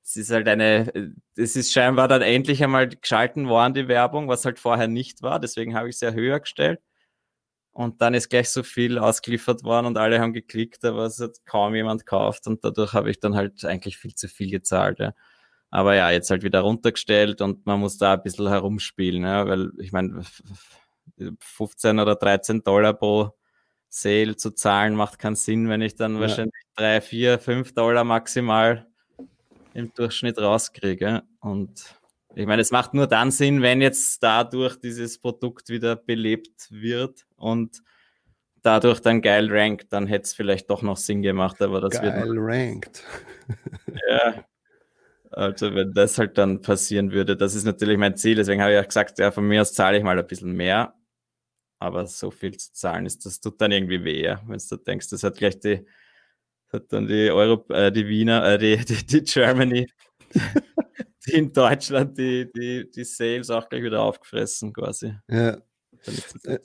es 0.03 0.17
ist 0.17 0.31
halt 0.31 0.49
eine, 0.49 1.13
es 1.37 1.55
ist 1.55 1.75
scheinbar 1.75 2.09
dann 2.09 2.23
endlich 2.23 2.65
einmal 2.65 2.89
geschalten 2.89 3.49
worden, 3.49 3.75
die 3.75 3.89
Werbung, 3.89 4.29
was 4.29 4.47
halt 4.47 4.59
vorher 4.59 4.89
nicht 4.89 5.21
war. 5.21 5.39
Deswegen 5.39 5.75
habe 5.75 5.91
ich 5.91 5.97
es 5.97 6.01
ja 6.01 6.13
höher 6.13 6.41
gestellt. 6.41 6.81
Und 7.75 8.01
dann 8.01 8.15
ist 8.15 8.31
gleich 8.31 8.51
so 8.51 8.63
viel 8.63 8.99
ausgeliefert 8.99 9.65
worden 9.65 9.87
und 9.87 9.99
alle 9.99 10.21
haben 10.21 10.33
geklickt, 10.33 10.85
aber 10.85 11.07
es 11.07 11.19
hat 11.21 11.45
kaum 11.45 11.75
jemand 11.75 12.07
gekauft 12.07 12.47
und 12.47 12.65
dadurch 12.65 12.93
habe 12.93 13.11
ich 13.11 13.19
dann 13.19 13.35
halt 13.35 13.65
eigentlich 13.65 13.99
viel 13.99 14.15
zu 14.15 14.29
viel 14.29 14.51
gezahlt. 14.51 15.01
Ja. 15.01 15.13
Aber 15.71 15.97
ja, 15.97 16.11
jetzt 16.13 16.31
halt 16.31 16.45
wieder 16.45 16.61
runtergestellt 16.61 17.41
und 17.41 17.67
man 17.67 17.81
muss 17.81 17.99
da 17.99 18.15
ein 18.15 18.23
bisschen 18.23 18.49
herumspielen, 18.49 19.25
ja, 19.25 19.49
weil 19.49 19.73
ich 19.79 19.91
meine, 19.91 20.23
15 21.41 21.99
oder 21.99 22.15
13 22.15 22.63
Dollar 22.63 22.95
pro 22.95 23.35
Sale 23.89 24.37
zu 24.37 24.53
zahlen 24.53 24.95
macht 24.95 25.19
keinen 25.19 25.37
Sinn, 25.37 25.69
wenn 25.69 25.83
ich 25.83 25.97
dann 25.97 26.15
ja. 26.15 26.21
wahrscheinlich 26.21 26.63
3, 26.77 27.01
4, 27.01 27.39
5 27.41 27.75
Dollar 27.75 28.05
maximal 28.05 28.87
im 29.73 29.93
Durchschnitt 29.95 30.39
rauskriege. 30.39 31.23
Und 31.41 31.97
ich 32.37 32.47
meine, 32.47 32.63
es 32.63 32.71
macht 32.71 32.95
nur 32.95 33.07
dann 33.07 33.31
Sinn, 33.31 33.63
wenn 33.63 33.81
jetzt 33.81 34.23
dadurch 34.23 34.77
dieses 34.77 35.19
Produkt 35.19 35.69
wieder 35.69 35.97
belebt 35.97 36.71
wird 36.71 37.27
und 37.37 37.83
dadurch 38.63 39.01
dann 39.01 39.21
geil 39.21 39.49
rankt, 39.51 39.93
dann 39.93 40.07
hätte 40.07 40.25
es 40.25 40.35
vielleicht 40.35 40.71
doch 40.71 40.83
noch 40.83 40.97
Sinn 40.97 41.23
gemacht, 41.23 41.61
aber 41.63 41.81
das 41.81 41.93
geil 41.93 42.27
wird. 42.27 42.39
rankt. 42.39 43.05
ja. 44.09 44.45
Also 45.31 45.75
wenn 45.75 45.93
das 45.93 46.19
halt 46.19 46.39
dann 46.39 46.61
passieren 46.61 47.13
würde, 47.13 47.37
das 47.37 47.55
ist 47.55 47.65
natürlich 47.65 47.99
mein 47.99 48.17
Ziel. 48.17 48.37
Deswegen 48.37 48.63
habe 48.63 48.73
ich 48.73 48.79
auch 48.79 48.87
gesagt, 48.87 49.19
ja, 49.19 49.31
von 49.31 49.47
mir 49.47 49.63
aus 49.63 49.73
zahle 49.73 49.99
ich 49.99 50.05
mal 50.05 50.19
ein 50.19 50.27
bisschen 50.27 50.53
mehr. 50.53 50.95
Aber 51.79 52.07
so 52.07 52.31
viel 52.31 52.57
zu 52.57 52.73
zahlen 52.73 53.05
ist, 53.05 53.27
das 53.27 53.41
tut 53.41 53.61
dann 53.61 53.73
irgendwie 53.73 54.05
weh, 54.05 54.23
ja? 54.23 54.41
wenn 54.47 54.59
du 54.59 54.77
denkst, 54.77 55.11
das 55.11 55.23
hat 55.25 55.37
gleich 55.37 55.59
die, 55.61 55.85
hat 56.73 56.93
dann 56.93 57.07
die 57.07 57.31
Euro, 57.31 57.67
äh, 57.73 57.93
die 57.93 58.07
Wiener, 58.07 58.45
äh, 58.45 58.59
die, 58.59 58.77
die, 58.85 59.05
die 59.05 59.23
Germany 59.23 59.91
in 61.33 61.53
Deutschland 61.53 62.17
die, 62.19 62.51
die, 62.53 62.91
die 62.91 63.05
Sales 63.05 63.51
auch 63.51 63.69
gleich 63.69 63.83
wieder 63.83 64.03
aufgefressen 64.03 64.73
quasi. 64.73 65.15
Ja. 65.29 65.59
Äh, 66.45 66.59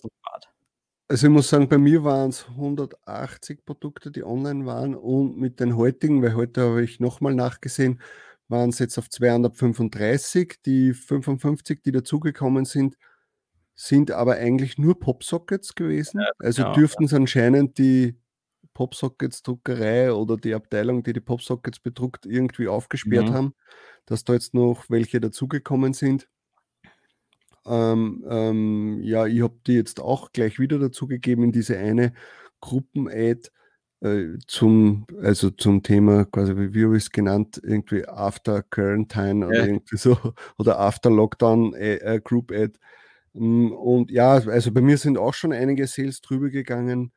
also 1.08 1.28
ich 1.28 1.34
muss 1.34 1.50
sagen, 1.50 1.68
bei 1.68 1.78
mir 1.78 2.04
waren 2.04 2.30
es 2.30 2.48
180 2.50 3.66
Produkte, 3.66 4.12
die 4.12 4.24
online 4.24 4.66
waren 4.66 4.96
und 4.96 5.38
mit 5.38 5.60
den 5.60 5.76
heutigen, 5.76 6.22
weil 6.22 6.36
heute 6.36 6.62
habe 6.62 6.84
ich 6.84 7.00
nochmal 7.00 7.34
nachgesehen, 7.34 8.00
waren 8.48 8.70
es 8.70 8.80
jetzt 8.80 8.98
auf 8.98 9.10
235. 9.10 10.60
Die 10.66 10.94
55, 10.94 11.82
die 11.82 11.92
dazugekommen 11.92 12.66
sind, 12.66 12.96
sind 13.76 14.12
aber 14.12 14.36
eigentlich 14.36 14.78
nur 14.78 15.00
Popsockets 15.00 15.74
gewesen. 15.74 16.20
Ja, 16.20 16.30
also 16.38 16.64
genau. 16.64 16.76
dürften 16.76 17.06
es 17.06 17.14
anscheinend 17.14 17.78
die 17.78 18.20
Popsockets 18.80 19.44
Druckerei 19.44 20.14
oder 20.14 20.38
die 20.38 20.54
Abteilung, 20.54 21.04
die 21.04 21.12
die 21.12 21.20
Popsockets 21.20 21.80
bedruckt, 21.80 22.26
irgendwie 22.26 22.70
aufgesperrt 22.70 23.30
mhm. 23.30 23.34
haben 23.34 23.54
dass 24.10 24.24
da 24.24 24.34
jetzt 24.34 24.54
noch 24.54 24.86
welche 24.90 25.20
dazugekommen 25.20 25.94
sind. 25.94 26.28
Ähm, 27.66 28.26
ähm, 28.28 29.00
ja, 29.04 29.28
ich 29.28 29.42
habe 29.42 29.60
die 29.68 29.74
jetzt 29.74 30.00
auch 30.00 30.32
gleich 30.32 30.60
wieder 30.60 30.80
dazugegeben 30.80 31.46
in 31.46 31.52
diese 31.52 31.78
eine 31.78 32.14
Gruppen-Ad 32.62 33.50
äh, 34.02 34.38
zum, 34.48 35.06
also 35.22 35.52
zum 35.52 35.84
Thema, 35.84 36.26
quasi 36.26 36.54
wie 36.56 36.86
habe 36.86 36.98
ich 36.98 37.04
es 37.04 37.12
genannt, 37.12 37.62
irgendwie 37.64 38.08
After 38.08 38.64
Quarantine 38.64 39.46
oder 39.46 39.68
irgendwie 39.68 39.98
so, 39.98 40.18
oder 40.58 40.80
After 40.80 41.12
Lockdown 41.12 41.76
äh, 41.76 41.96
äh, 41.98 42.20
Group 42.20 42.52
Ad. 42.52 42.80
Mm, 43.34 43.72
und 43.72 44.10
ja, 44.10 44.34
also 44.34 44.72
bei 44.72 44.82
mir 44.82 44.98
sind 44.98 45.20
auch 45.20 45.36
schon 45.36 45.54
einige 45.54 45.86
Sales 45.86 46.22
drüber 46.22 46.50
gegangen. 46.50 47.12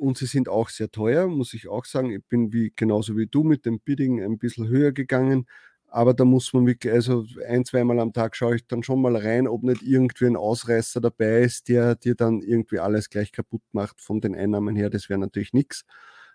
Und 0.00 0.16
sie 0.16 0.26
sind 0.26 0.48
auch 0.48 0.70
sehr 0.70 0.90
teuer, 0.90 1.28
muss 1.28 1.52
ich 1.52 1.68
auch 1.68 1.84
sagen. 1.84 2.10
Ich 2.10 2.24
bin 2.24 2.52
wie 2.54 2.72
genauso 2.74 3.16
wie 3.18 3.26
du 3.26 3.44
mit 3.44 3.66
dem 3.66 3.80
Bidding 3.80 4.22
ein 4.22 4.38
bisschen 4.38 4.66
höher 4.68 4.92
gegangen, 4.92 5.46
aber 5.88 6.14
da 6.14 6.24
muss 6.24 6.52
man 6.54 6.66
wirklich, 6.66 6.92
also 6.92 7.26
ein, 7.46 7.64
zweimal 7.64 8.00
am 8.00 8.12
Tag 8.12 8.34
schaue 8.36 8.56
ich 8.56 8.66
dann 8.66 8.82
schon 8.82 9.02
mal 9.02 9.16
rein, 9.16 9.46
ob 9.46 9.62
nicht 9.62 9.82
irgendwie 9.82 10.26
ein 10.26 10.36
Ausreißer 10.36 11.00
dabei 11.00 11.42
ist, 11.42 11.68
der 11.68 11.96
dir 11.96 12.14
dann 12.14 12.40
irgendwie 12.42 12.78
alles 12.78 13.10
gleich 13.10 13.32
kaputt 13.32 13.62
macht 13.72 14.00
von 14.00 14.20
den 14.20 14.34
Einnahmen 14.34 14.76
her. 14.76 14.88
Das 14.88 15.08
wäre 15.10 15.18
natürlich 15.18 15.52
nichts. 15.52 15.84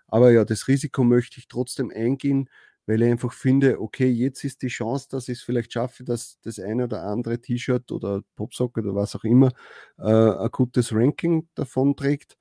Aber 0.08 0.30
ja, 0.30 0.44
das 0.44 0.68
Risiko 0.68 1.02
möchte 1.04 1.40
ich 1.40 1.48
trotzdem 1.48 1.90
eingehen, 1.90 2.48
weil 2.86 3.02
ich 3.02 3.10
einfach 3.10 3.32
finde, 3.32 3.80
okay, 3.80 4.08
jetzt 4.08 4.44
ist 4.44 4.62
die 4.62 4.68
Chance, 4.68 5.08
dass 5.10 5.28
ich 5.28 5.38
es 5.38 5.44
vielleicht 5.44 5.72
schaffe, 5.72 6.04
dass 6.04 6.38
das 6.42 6.60
eine 6.60 6.84
oder 6.84 7.02
andere 7.04 7.40
T-Shirt 7.40 7.90
oder 7.90 8.22
Popsock 8.36 8.78
oder 8.78 8.94
was 8.94 9.16
auch 9.16 9.24
immer 9.24 9.52
äh, 9.98 10.04
ein 10.04 10.50
gutes 10.52 10.92
Ranking 10.94 11.48
davon 11.54 11.96
trägt 11.96 12.36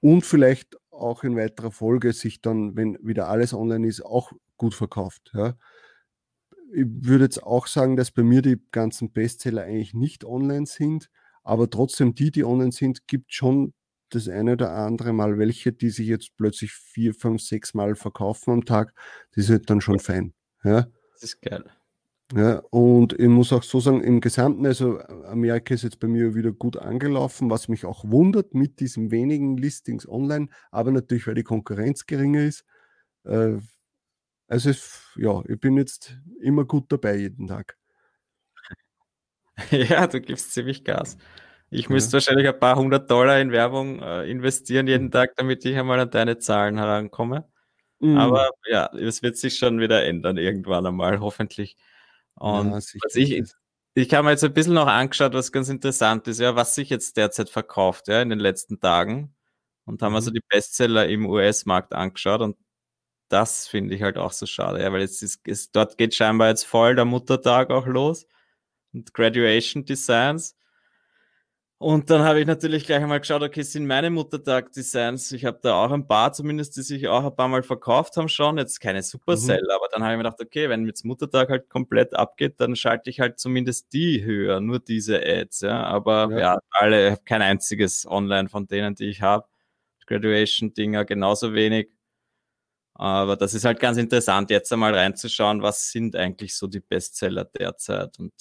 und 0.00 0.24
vielleicht 0.24 0.76
auch 0.90 1.24
in 1.24 1.36
weiterer 1.36 1.70
Folge 1.70 2.12
sich 2.12 2.40
dann, 2.40 2.76
wenn 2.76 2.98
wieder 3.02 3.28
alles 3.28 3.54
online 3.54 3.86
ist, 3.86 4.04
auch 4.04 4.32
gut 4.56 4.74
verkauft. 4.74 5.30
Ja. 5.34 5.56
Ich 6.72 6.84
würde 6.86 7.24
jetzt 7.24 7.42
auch 7.42 7.66
sagen, 7.66 7.96
dass 7.96 8.10
bei 8.10 8.22
mir 8.22 8.42
die 8.42 8.60
ganzen 8.70 9.12
Bestseller 9.12 9.62
eigentlich 9.62 9.94
nicht 9.94 10.24
online 10.24 10.66
sind, 10.66 11.10
aber 11.42 11.68
trotzdem 11.68 12.14
die, 12.14 12.30
die 12.30 12.44
online 12.44 12.72
sind, 12.72 13.06
gibt 13.08 13.32
schon 13.32 13.72
das 14.10 14.28
eine 14.28 14.52
oder 14.52 14.72
andere 14.72 15.12
Mal 15.12 15.38
welche, 15.38 15.72
die 15.72 15.90
sich 15.90 16.06
jetzt 16.06 16.36
plötzlich 16.36 16.72
vier, 16.72 17.14
fünf, 17.14 17.42
sechs 17.42 17.74
Mal 17.74 17.94
verkaufen 17.94 18.52
am 18.52 18.64
Tag. 18.64 18.92
Die 19.36 19.42
sind 19.42 19.70
dann 19.70 19.80
schon 19.80 20.00
fein. 20.00 20.34
Ja. 20.64 20.86
Das 21.12 21.22
ist 21.22 21.40
geil. 21.42 21.64
Ja, 22.32 22.62
und 22.70 23.12
ich 23.18 23.28
muss 23.28 23.52
auch 23.52 23.64
so 23.64 23.80
sagen, 23.80 24.02
im 24.02 24.20
Gesamten, 24.20 24.64
also 24.64 25.00
Amerika 25.26 25.74
ist 25.74 25.82
jetzt 25.82 25.98
bei 25.98 26.06
mir 26.06 26.34
wieder 26.34 26.52
gut 26.52 26.76
angelaufen, 26.76 27.50
was 27.50 27.66
mich 27.66 27.84
auch 27.84 28.04
wundert 28.04 28.54
mit 28.54 28.78
diesen 28.78 29.10
wenigen 29.10 29.56
Listings 29.56 30.08
online, 30.08 30.48
aber 30.70 30.92
natürlich, 30.92 31.26
weil 31.26 31.34
die 31.34 31.42
Konkurrenz 31.42 32.06
geringer 32.06 32.42
ist. 32.42 32.64
Äh, 33.24 33.58
also 34.46 34.70
ja, 35.16 35.42
ich 35.48 35.58
bin 35.60 35.76
jetzt 35.76 36.18
immer 36.40 36.64
gut 36.64 36.92
dabei 36.92 37.16
jeden 37.16 37.48
Tag. 37.48 37.76
Ja, 39.70 40.06
du 40.06 40.20
gibst 40.22 40.52
ziemlich 40.52 40.84
Gas. 40.84 41.18
Ich 41.70 41.84
ja. 41.84 41.92
müsste 41.92 42.14
wahrscheinlich 42.14 42.48
ein 42.48 42.58
paar 42.58 42.76
hundert 42.76 43.10
Dollar 43.10 43.40
in 43.40 43.52
Werbung 43.52 44.00
äh, 44.00 44.24
investieren 44.30 44.86
jeden 44.86 45.06
mhm. 45.06 45.10
Tag, 45.10 45.36
damit 45.36 45.64
ich 45.64 45.76
einmal 45.76 46.00
an 46.00 46.10
deine 46.10 46.38
Zahlen 46.38 46.78
herankomme. 46.78 47.44
Mhm. 48.00 48.16
Aber 48.16 48.50
ja, 48.68 48.90
es 48.94 49.22
wird 49.22 49.36
sich 49.36 49.58
schon 49.58 49.78
wieder 49.78 50.04
ändern 50.04 50.38
irgendwann 50.38 50.86
einmal, 50.86 51.20
hoffentlich. 51.20 51.76
Und 52.40 52.70
ja, 52.70 52.76
was 52.76 53.14
ich, 53.14 53.42
ich 53.94 54.14
habe 54.14 54.24
mir 54.24 54.30
jetzt 54.30 54.44
ein 54.44 54.54
bisschen 54.54 54.74
noch 54.74 54.86
angeschaut, 54.86 55.34
was 55.34 55.52
ganz 55.52 55.68
interessant 55.68 56.26
ist, 56.26 56.40
ja, 56.40 56.56
was 56.56 56.74
sich 56.74 56.88
jetzt 56.88 57.16
derzeit 57.16 57.50
verkauft, 57.50 58.08
ja, 58.08 58.22
in 58.22 58.30
den 58.30 58.40
letzten 58.40 58.80
Tagen. 58.80 59.34
Und 59.84 60.02
haben 60.02 60.12
mhm. 60.12 60.16
also 60.16 60.30
die 60.30 60.42
Bestseller 60.48 61.06
im 61.08 61.26
US-Markt 61.26 61.92
angeschaut 61.92 62.40
und 62.40 62.56
das 63.28 63.68
finde 63.68 63.94
ich 63.94 64.02
halt 64.02 64.18
auch 64.18 64.32
so 64.32 64.46
schade, 64.46 64.82
ja, 64.82 64.92
weil 64.92 65.02
jetzt 65.02 65.22
ist, 65.22 65.46
ist, 65.46 65.76
dort 65.76 65.98
geht 65.98 66.14
scheinbar 66.14 66.48
jetzt 66.48 66.64
voll 66.64 66.96
der 66.96 67.04
Muttertag 67.04 67.70
auch 67.70 67.86
los 67.86 68.26
und 68.92 69.14
Graduation 69.14 69.84
Designs. 69.84 70.56
Und 71.82 72.10
dann 72.10 72.24
habe 72.24 72.40
ich 72.40 72.46
natürlich 72.46 72.84
gleich 72.84 73.02
einmal 73.02 73.20
geschaut, 73.20 73.40
okay, 73.40 73.62
sind 73.62 73.86
meine 73.86 74.10
Muttertag-Designs, 74.10 75.32
ich 75.32 75.46
habe 75.46 75.60
da 75.62 75.82
auch 75.82 75.90
ein 75.90 76.06
paar 76.06 76.30
zumindest, 76.30 76.76
die 76.76 76.82
sich 76.82 77.08
auch 77.08 77.24
ein 77.24 77.34
paar 77.34 77.48
Mal 77.48 77.62
verkauft 77.62 78.18
haben 78.18 78.28
schon, 78.28 78.58
jetzt 78.58 78.80
keine 78.80 79.02
Supercell, 79.02 79.62
mhm. 79.62 79.70
aber 79.70 79.88
dann 79.90 80.02
habe 80.02 80.12
ich 80.12 80.18
mir 80.18 80.24
gedacht, 80.24 80.42
okay, 80.42 80.68
wenn 80.68 80.84
jetzt 80.84 81.06
Muttertag 81.06 81.48
halt 81.48 81.70
komplett 81.70 82.14
abgeht, 82.14 82.60
dann 82.60 82.76
schalte 82.76 83.08
ich 83.08 83.20
halt 83.20 83.38
zumindest 83.38 83.94
die 83.94 84.22
höher, 84.22 84.60
nur 84.60 84.78
diese 84.78 85.22
Ads, 85.24 85.62
ja, 85.62 85.82
aber 85.84 86.28
ja, 86.32 86.38
ja 86.38 86.58
alle, 86.68 87.16
kein 87.24 87.40
einziges 87.40 88.06
online 88.06 88.50
von 88.50 88.66
denen, 88.66 88.94
die 88.94 89.06
ich 89.06 89.22
habe, 89.22 89.46
Graduation-Dinger 90.06 91.06
genauso 91.06 91.54
wenig, 91.54 91.88
aber 92.92 93.36
das 93.36 93.54
ist 93.54 93.64
halt 93.64 93.80
ganz 93.80 93.96
interessant, 93.96 94.50
jetzt 94.50 94.70
einmal 94.70 94.94
reinzuschauen, 94.94 95.62
was 95.62 95.90
sind 95.90 96.14
eigentlich 96.14 96.54
so 96.54 96.66
die 96.66 96.80
Bestseller 96.80 97.46
derzeit? 97.46 98.18
Und 98.18 98.34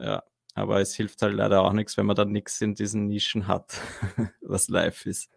ja, 0.00 0.22
aber 0.58 0.80
es 0.80 0.94
hilft 0.94 1.22
halt 1.22 1.34
leider 1.34 1.62
auch 1.62 1.72
nichts, 1.72 1.96
wenn 1.96 2.06
man 2.06 2.16
dann 2.16 2.32
nichts 2.32 2.60
in 2.60 2.74
diesen 2.74 3.06
Nischen 3.06 3.46
hat, 3.46 3.80
was 4.40 4.68
live 4.68 5.06
ist. 5.06 5.30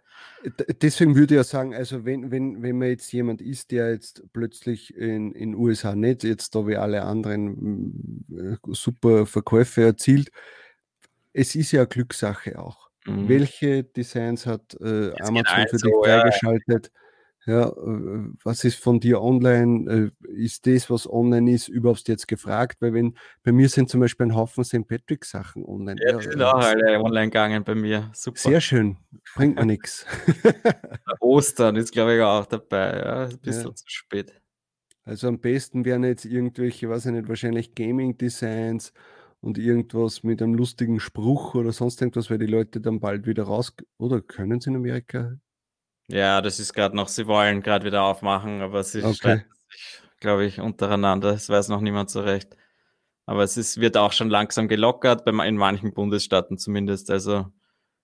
Deswegen 0.81 1.15
würde 1.15 1.35
ich 1.35 1.37
ja 1.37 1.43
sagen, 1.43 1.73
also 1.73 2.05
wenn, 2.05 2.31
wenn, 2.31 2.61
wenn 2.61 2.77
man 2.77 2.89
jetzt 2.89 3.11
jemand 3.11 3.41
ist, 3.41 3.71
der 3.71 3.91
jetzt 3.91 4.23
plötzlich 4.33 4.95
in 4.95 5.33
den 5.33 5.55
USA 5.55 5.95
nicht 5.95 6.23
jetzt 6.23 6.53
da 6.55 6.67
wie 6.67 6.77
alle 6.77 7.03
anderen 7.03 8.25
äh, 8.31 8.57
super 8.73 9.25
Verkäufe 9.25 9.83
erzielt, 9.83 10.31
es 11.33 11.55
ist 11.55 11.71
ja 11.71 11.85
Glückssache 11.85 12.59
auch. 12.59 12.89
Mhm. 13.05 13.29
Welche 13.29 13.83
Designs 13.83 14.45
hat 14.45 14.75
äh, 14.79 15.11
Amazon 15.21 15.67
für 15.69 15.77
dich 15.77 15.93
freigeschaltet? 16.03 16.91
Ja 16.93 17.01
ja, 17.47 17.69
äh, 17.69 18.29
was 18.43 18.63
ist 18.63 18.77
von 18.77 18.99
dir 18.99 19.21
online? 19.21 20.11
Äh, 20.21 20.31
ist 20.31 20.67
das, 20.67 20.89
was 20.91 21.09
online 21.09 21.51
ist, 21.51 21.69
überhaupt 21.69 22.07
jetzt 22.07 22.27
gefragt? 22.27 22.77
Weil 22.81 22.93
wenn 22.93 23.17
bei 23.43 23.51
mir 23.51 23.67
sind 23.67 23.89
zum 23.89 23.99
Beispiel 23.99 24.27
ein 24.27 24.35
Haufen 24.35 24.63
St. 24.63 24.87
Patrick 24.87 25.25
Sachen 25.25 25.65
online. 25.65 25.99
Ja, 26.03 26.17
die 26.17 26.27
sind 26.27 26.41
auch 26.41 26.53
alle 26.53 26.99
online 27.01 27.27
gegangen 27.27 27.63
bei 27.63 27.73
mir. 27.73 28.11
Super. 28.13 28.39
Sehr 28.39 28.61
schön. 28.61 28.97
Bringt 29.35 29.55
mir 29.55 29.65
nichts. 29.65 30.05
Ostern 31.19 31.77
ist, 31.77 31.91
glaube 31.91 32.15
ich, 32.15 32.21
auch 32.21 32.45
dabei. 32.45 32.99
Ja, 32.99 33.23
ein 33.25 33.39
bisschen 33.39 33.69
ja. 33.69 33.75
zu 33.75 33.85
spät. 33.87 34.39
Also 35.03 35.27
am 35.27 35.39
besten 35.39 35.83
wären 35.83 36.03
jetzt 36.03 36.25
irgendwelche, 36.25 36.89
weiß 36.89 37.07
ich 37.07 37.11
nicht, 37.11 37.27
wahrscheinlich 37.27 37.73
Gaming-Designs 37.73 38.93
und 39.39 39.57
irgendwas 39.57 40.21
mit 40.21 40.43
einem 40.43 40.53
lustigen 40.53 40.99
Spruch 40.99 41.55
oder 41.55 41.71
sonst 41.71 42.01
irgendwas, 42.01 42.29
weil 42.29 42.37
die 42.37 42.45
Leute 42.45 42.79
dann 42.81 42.99
bald 42.99 43.25
wieder 43.25 43.43
raus 43.43 43.73
oder 43.97 44.21
können 44.21 44.61
sie 44.61 44.69
in 44.69 44.75
Amerika 44.75 45.39
ja, 46.11 46.41
das 46.41 46.59
ist 46.59 46.73
gerade 46.73 46.95
noch, 46.95 47.07
sie 47.07 47.27
wollen 47.27 47.61
gerade 47.61 47.85
wieder 47.85 48.03
aufmachen, 48.03 48.61
aber 48.61 48.83
sie 48.83 49.03
okay. 49.03 49.37
sich 49.37 49.45
glaube 50.21 50.45
ich, 50.45 50.61
untereinander. 50.61 51.33
Das 51.33 51.49
weiß 51.49 51.67
noch 51.67 51.81
niemand 51.81 52.09
so 52.09 52.21
recht. 52.21 52.55
Aber 53.25 53.43
es 53.43 53.57
ist, 53.57 53.81
wird 53.81 53.97
auch 53.97 54.13
schon 54.13 54.29
langsam 54.29 54.69
gelockert, 54.69 55.25
bei, 55.25 55.31
in 55.47 55.57
manchen 55.57 55.93
Bundesstaaten 55.93 56.57
zumindest. 56.57 57.11
Also 57.11 57.47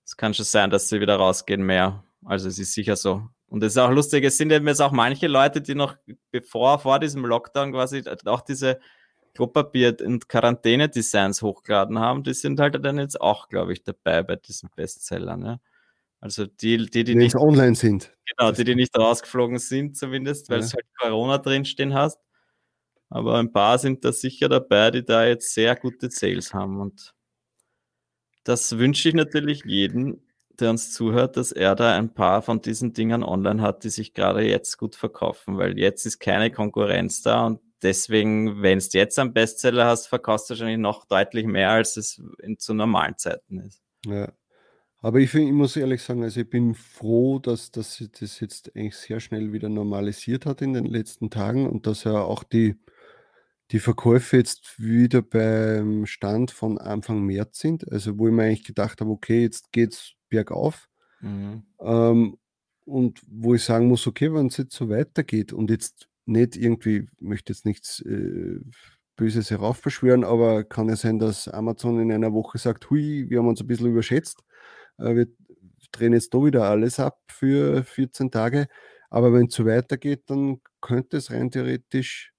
es 0.04 0.18
kann 0.18 0.34
schon 0.34 0.46
sein, 0.46 0.70
dass 0.70 0.90
sie 0.90 1.00
wieder 1.00 1.16
rausgehen 1.16 1.64
mehr. 1.64 2.04
Also 2.26 2.50
es 2.50 2.60
ist 2.60 2.74
sicher 2.74 2.98
so. 2.98 3.30
Und 3.48 3.64
es 3.64 3.74
ist 3.74 3.78
auch 3.78 3.92
lustig, 3.92 4.26
es 4.26 4.38
sind 4.38 4.52
eben 4.52 4.68
jetzt 4.68 4.82
auch 4.82 4.92
manche 4.92 5.28
Leute, 5.28 5.62
die 5.62 5.76
noch 5.76 5.96
bevor, 6.32 6.80
vor 6.80 7.00
diesem 7.00 7.26
Lockdown 7.26 7.72
quasi 7.72 8.04
auch 8.26 8.42
diese 8.42 8.80
Klopapier- 9.34 10.02
und 10.04 10.28
Quarantäne-Designs 10.28 11.42
hochgeladen 11.42 12.00
haben, 12.00 12.24
die 12.24 12.34
sind 12.34 12.60
halt 12.60 12.84
dann 12.84 12.98
jetzt 12.98 13.22
auch, 13.22 13.48
glaube 13.48 13.72
ich, 13.72 13.84
dabei 13.84 14.24
bei 14.24 14.36
diesen 14.36 14.70
Bestsellern. 14.76 15.46
Ja. 15.46 15.60
Also 16.20 16.46
die, 16.48 16.78
die, 16.78 16.90
die, 16.90 17.04
Die 17.04 17.16
nicht 17.16 17.36
online 17.36 17.76
sind. 17.76 18.14
Genau, 18.38 18.52
die, 18.52 18.64
die 18.64 18.76
nicht 18.76 18.98
rausgeflogen 18.98 19.60
sind, 19.60 19.96
zumindest, 19.98 20.50
weil 20.50 20.60
Ja. 20.60 20.66
es 20.66 20.74
halt 20.74 20.86
Corona 21.00 21.38
drinstehen 21.38 21.94
hast. 21.94 22.20
Aber 23.10 23.38
ein 23.38 23.54
paar 23.54 23.78
sind 23.80 24.04
da 24.04 24.12
sicher 24.12 24.50
dabei, 24.50 24.92
die 24.92 25.06
da 25.06 25.26
jetzt 25.26 25.54
sehr 25.54 25.76
gute 25.76 26.10
Sales 26.10 26.54
haben. 26.54 26.82
Und 26.82 27.14
das 28.44 28.78
wünsche 28.78 29.10
ich 29.10 29.16
natürlich 29.16 29.64
jedem, 29.66 30.22
der 30.60 30.72
uns 30.72 30.92
zuhört, 30.92 31.38
dass 31.38 31.52
er 31.52 31.76
da 31.76 31.96
ein 31.96 32.14
paar 32.14 32.42
von 32.42 32.62
diesen 32.62 32.94
Dingern 32.94 33.24
online 33.24 33.62
hat, 33.62 33.84
die 33.84 33.90
sich 33.90 34.14
gerade 34.14 34.42
jetzt 34.44 34.78
gut 34.78 34.96
verkaufen, 34.96 35.58
weil 35.58 35.78
jetzt 35.78 36.06
ist 36.06 36.20
keine 36.20 36.52
Konkurrenz 36.52 37.22
da 37.22 37.46
und 37.46 37.62
deswegen, 37.84 38.62
wenn 38.64 38.80
du 38.80 38.86
jetzt 38.94 39.20
einen 39.20 39.34
Bestseller 39.34 39.86
hast, 39.86 40.08
verkaufst 40.08 40.50
du 40.50 40.54
wahrscheinlich 40.54 40.80
noch 40.80 41.06
deutlich 41.06 41.46
mehr, 41.46 41.70
als 41.72 41.96
es 41.96 42.20
in, 42.42 42.58
zu 42.58 42.74
normalen 42.74 43.18
Zeiten 43.18 43.60
ist. 43.60 43.84
Ja. 44.06 44.32
Aber 45.00 45.20
ich, 45.20 45.30
find, 45.30 45.48
ich 45.48 45.54
muss 45.54 45.76
ehrlich 45.76 46.02
sagen, 46.02 46.24
also 46.24 46.40
ich 46.42 46.50
bin 46.50 46.74
froh, 46.74 47.40
dass, 47.40 47.72
dass 47.72 47.96
sich 47.96 48.12
das 48.12 48.40
jetzt 48.40 48.76
eigentlich 48.76 48.96
sehr 48.96 49.20
schnell 49.20 49.54
wieder 49.54 49.70
normalisiert 49.70 50.46
hat 50.46 50.62
in 50.62 50.74
den 50.74 50.86
letzten 50.86 51.30
Tagen 51.30 51.68
und 51.68 51.86
dass 51.86 52.04
ja 52.04 52.20
auch 52.20 52.44
die, 52.44 52.76
die 53.72 53.80
Verkäufe 53.80 54.38
jetzt 54.38 54.80
wieder 54.80 55.22
beim 55.22 56.06
Stand 56.08 56.52
von 56.52 56.78
Anfang 56.78 57.22
März 57.24 57.60
sind. 57.60 57.92
Also 57.92 58.18
wo 58.18 58.28
ich 58.28 58.34
mir 58.34 58.44
eigentlich 58.44 58.64
gedacht 58.64 59.02
habe, 59.02 59.12
okay, 59.12 59.42
jetzt 59.42 59.72
geht's 59.72 60.14
bergauf. 60.30 60.90
Mhm. 61.22 61.64
Ähm, 61.80 62.38
und 62.86 63.22
wo 63.30 63.54
ich 63.54 63.64
sagen 63.64 63.88
muss, 63.90 64.08
okay, 64.08 64.34
wenn 64.34 64.48
es 64.48 64.58
jetzt 64.58 64.76
so 64.76 64.90
weitergeht 64.90 65.54
und 65.54 65.70
jetzt 65.70 66.08
nicht 66.26 66.56
irgendwie, 66.56 67.08
ich 67.18 67.22
möchte 67.22 67.54
jetzt 67.54 67.66
nichts 67.66 68.00
äh, 68.02 68.60
Böses 69.16 69.52
heraufbeschwören, 69.52 70.24
aber 70.24 70.64
kann 70.64 70.90
ja 70.90 70.96
sein, 70.96 71.20
dass 71.20 71.48
Amazon 71.48 72.00
in 72.00 72.12
einer 72.12 72.34
Woche 72.34 72.58
sagt, 72.58 72.90
hui, 72.90 73.26
wir 73.30 73.40
haben 73.40 73.48
uns 73.48 73.62
ein 73.62 73.68
bisschen 73.68 73.88
überschätzt, 73.88 74.44
wir 74.98 75.28
drehen 75.92 76.14
jetzt 76.14 76.34
da 76.34 76.44
wieder 76.44 76.64
alles 76.64 77.00
ab 77.00 77.20
für 77.28 77.84
14 77.84 78.32
Tage. 78.32 78.68
Aber 79.10 79.34
wenn 79.34 79.48
es 79.48 79.56
so 79.56 79.66
weitergeht, 79.66 80.24
dann 80.28 80.62
könnte 80.82 81.18
es 81.18 81.32
rein 81.32 81.50
theoretisch, 81.52 82.34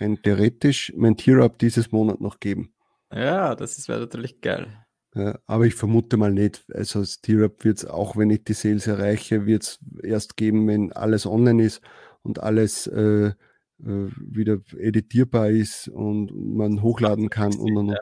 rein 0.00 0.18
theoretisch 0.22 0.92
mein 0.96 1.16
Tier-Up 1.16 1.58
dieses 1.58 1.92
Monat 1.92 2.20
noch 2.20 2.40
geben. 2.40 2.74
Ja, 3.12 3.54
das 3.54 3.78
ist 3.78 3.88
wäre 3.88 4.00
natürlich 4.00 4.40
geil. 4.40 4.68
Ja, 5.14 5.38
aber 5.46 5.66
ich 5.66 5.74
vermute 5.74 6.16
mal 6.16 6.32
nicht. 6.32 6.64
Also 6.72 7.00
das 7.00 7.20
T-Rap 7.20 7.64
wird 7.64 7.78
es, 7.78 7.84
auch 7.84 8.16
wenn 8.16 8.30
ich 8.30 8.44
die 8.44 8.54
Sales 8.54 8.86
erreiche, 8.86 9.44
wird 9.44 9.62
es 9.62 9.78
erst 10.02 10.38
geben, 10.38 10.66
wenn 10.68 10.92
alles 10.92 11.26
online 11.26 11.64
ist 11.64 11.82
und 12.22 12.42
alles 12.42 12.86
äh, 12.86 13.26
äh, 13.26 13.34
wieder 13.78 14.58
editierbar 14.78 15.50
ist 15.50 15.88
und 15.88 16.32
man 16.34 16.80
hochladen 16.80 17.28
kann. 17.28 17.54
Und, 17.54 17.76
und, 17.76 17.88
und. 17.90 17.98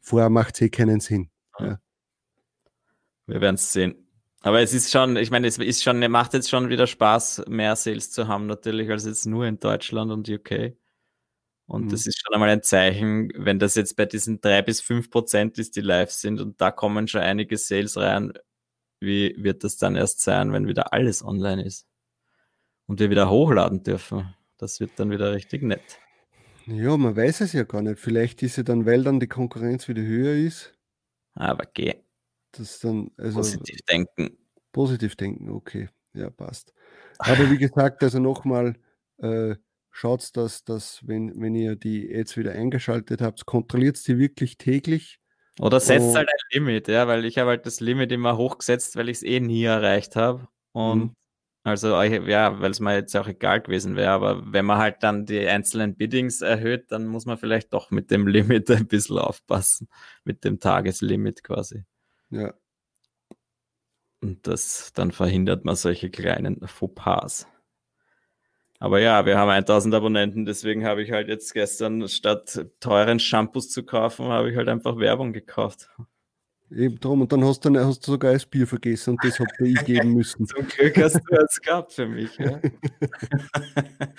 Vorher 0.00 0.30
macht 0.30 0.54
es 0.54 0.62
eh 0.62 0.68
keinen 0.70 1.00
Sinn. 1.00 1.30
Ja. 1.58 1.78
Wir 3.26 3.40
werden 3.40 3.54
es 3.56 3.72
sehen. 3.72 3.96
Aber 4.40 4.60
es 4.60 4.74
ist 4.74 4.90
schon, 4.92 5.16
ich 5.16 5.30
meine, 5.30 5.46
es 5.46 5.58
ist 5.58 5.82
schon, 5.82 5.98
macht 6.10 6.34
jetzt 6.34 6.50
schon 6.50 6.68
wieder 6.68 6.86
Spaß, 6.86 7.44
mehr 7.48 7.76
Sales 7.76 8.10
zu 8.10 8.28
haben, 8.28 8.46
natürlich, 8.46 8.90
als 8.90 9.06
jetzt 9.06 9.26
nur 9.26 9.46
in 9.46 9.58
Deutschland 9.58 10.10
und 10.12 10.28
UK. 10.28 10.76
Und 11.66 11.86
Mhm. 11.86 11.90
das 11.90 12.06
ist 12.06 12.20
schon 12.22 12.34
einmal 12.34 12.50
ein 12.50 12.62
Zeichen, 12.62 13.30
wenn 13.36 13.58
das 13.58 13.74
jetzt 13.74 13.96
bei 13.96 14.06
diesen 14.06 14.40
drei 14.40 14.62
bis 14.62 14.80
fünf 14.82 15.10
Prozent 15.10 15.58
ist, 15.58 15.76
die 15.76 15.80
live 15.82 16.10
sind 16.10 16.40
und 16.40 16.60
da 16.60 16.70
kommen 16.70 17.08
schon 17.08 17.22
einige 17.22 17.56
Sales 17.58 17.96
rein, 17.96 18.32
wie 19.00 19.34
wird 19.38 19.64
das 19.64 19.76
dann 19.78 19.96
erst 19.96 20.20
sein, 20.22 20.52
wenn 20.52 20.66
wieder 20.68 20.92
alles 20.92 21.24
online 21.24 21.64
ist? 21.64 21.86
Und 22.86 23.00
wir 23.00 23.10
wieder 23.10 23.28
hochladen 23.30 23.82
dürfen. 23.82 24.34
Das 24.56 24.80
wird 24.80 24.98
dann 24.98 25.10
wieder 25.10 25.32
richtig 25.34 25.62
nett. 25.62 26.00
Ja, 26.66 26.96
man 26.96 27.16
weiß 27.16 27.42
es 27.42 27.52
ja 27.52 27.64
gar 27.64 27.82
nicht. 27.82 27.98
Vielleicht 27.98 28.42
ist 28.42 28.56
ja 28.56 28.62
dann, 28.62 28.86
weil 28.86 29.02
dann 29.04 29.20
die 29.20 29.26
Konkurrenz 29.28 29.88
wieder 29.88 30.02
höher 30.02 30.34
ist, 30.34 30.74
Aber 31.34 31.66
geh, 31.74 32.03
dass 32.58 32.78
dann, 32.80 33.10
also 33.16 33.40
positiv 33.40 33.80
denken. 33.88 34.36
positiv 34.72 35.16
denken, 35.16 35.50
okay, 35.50 35.88
ja, 36.14 36.30
passt. 36.30 36.72
Aber 37.18 37.50
wie 37.50 37.58
gesagt, 37.58 38.02
also 38.02 38.18
nochmal, 38.18 38.76
äh, 39.18 39.56
schaut, 39.90 40.36
dass, 40.36 40.64
dass 40.64 41.06
wenn, 41.06 41.40
wenn 41.40 41.54
ihr 41.54 41.76
die 41.76 42.12
Ads 42.14 42.36
wieder 42.36 42.52
eingeschaltet 42.52 43.20
habt, 43.20 43.46
kontrolliert 43.46 44.06
die 44.06 44.18
wirklich 44.18 44.58
täglich. 44.58 45.20
Oder 45.60 45.78
setzt 45.78 46.10
Oh. 46.10 46.16
halt 46.16 46.28
ein 46.28 46.36
Limit, 46.52 46.88
ja, 46.88 47.06
weil 47.06 47.24
ich 47.24 47.38
habe 47.38 47.50
halt 47.50 47.66
das 47.66 47.78
Limit 47.80 48.10
immer 48.10 48.36
hochgesetzt, 48.36 48.96
weil 48.96 49.08
ich 49.08 49.18
es 49.18 49.22
eh 49.22 49.38
nie 49.38 49.62
erreicht 49.64 50.16
habe. 50.16 50.48
Und 50.72 50.98
Mhm. 51.04 51.14
also, 51.62 52.02
ja, 52.02 52.60
weil 52.60 52.72
es 52.72 52.80
mir 52.80 52.94
jetzt 52.96 53.16
auch 53.16 53.28
egal 53.28 53.60
gewesen 53.62 53.94
wäre, 53.96 54.10
aber 54.10 54.42
wenn 54.52 54.64
man 54.66 54.78
halt 54.78 54.96
dann 55.04 55.26
die 55.26 55.46
einzelnen 55.46 55.94
Biddings 55.96 56.40
erhöht, 56.42 56.90
dann 56.90 57.06
muss 57.06 57.24
man 57.26 57.38
vielleicht 57.38 57.72
doch 57.72 57.90
mit 57.92 58.10
dem 58.10 58.26
Limit 58.62 58.70
ein 58.72 58.88
bisschen 58.88 59.18
aufpassen, 59.18 59.88
mit 60.24 60.42
dem 60.44 60.58
Tageslimit 60.58 61.44
quasi. 61.44 61.84
Ja, 62.30 62.54
Und 64.20 64.46
das, 64.46 64.92
dann 64.94 65.12
verhindert 65.12 65.64
man 65.64 65.76
solche 65.76 66.10
kleinen 66.10 66.66
Fauxpas. 66.66 67.46
Aber 68.80 69.00
ja, 69.00 69.24
wir 69.26 69.38
haben 69.38 69.50
1000 69.50 69.94
Abonnenten, 69.94 70.44
deswegen 70.44 70.84
habe 70.84 71.02
ich 71.02 71.10
halt 71.12 71.28
jetzt 71.28 71.54
gestern 71.54 72.06
statt 72.08 72.66
teuren 72.80 73.18
Shampoos 73.18 73.70
zu 73.70 73.84
kaufen, 73.84 74.26
habe 74.26 74.50
ich 74.50 74.56
halt 74.56 74.68
einfach 74.68 74.98
Werbung 74.98 75.32
gekauft. 75.32 75.88
eben 76.70 76.98
drum. 77.00 77.20
Und 77.22 77.32
dann 77.32 77.44
hast 77.44 77.64
du, 77.64 77.70
dann 77.70 77.86
hast 77.86 78.06
du 78.06 78.12
sogar 78.12 78.32
das 78.32 78.46
Bier 78.46 78.66
vergessen 78.66 79.10
und 79.10 79.24
das 79.24 79.38
habt 79.40 79.52
ihr 79.60 79.66
ich 79.66 79.84
geben 79.84 80.12
müssen. 80.14 80.46
Zum 80.46 80.66
Glück 80.66 80.96
hast 80.98 81.20
du 81.30 81.36
es 81.36 81.60
gehabt 81.60 81.92
für 81.92 82.06
mich. 82.06 82.36
Ja? 82.38 82.60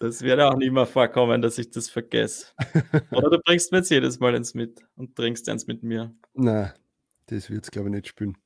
Das 0.00 0.22
wird 0.22 0.40
auch 0.40 0.56
nie 0.56 0.70
mehr 0.70 0.86
vorkommen, 0.86 1.40
dass 1.40 1.56
ich 1.58 1.70
das 1.70 1.88
vergesse. 1.88 2.48
Oder 3.10 3.30
du 3.30 3.38
bringst 3.38 3.72
mir 3.72 3.78
jetzt 3.78 3.90
jedes 3.90 4.18
Mal 4.20 4.34
eins 4.34 4.52
mit 4.54 4.80
und 4.96 5.16
trinkst 5.16 5.48
eins 5.48 5.66
mit 5.66 5.82
mir. 5.82 6.14
Na, 6.34 6.74
das 7.26 7.50
wird 7.50 7.64
es, 7.64 7.70
glaube 7.70 7.88
ich, 7.88 7.94
nicht 7.94 8.08
spielen. 8.08 8.36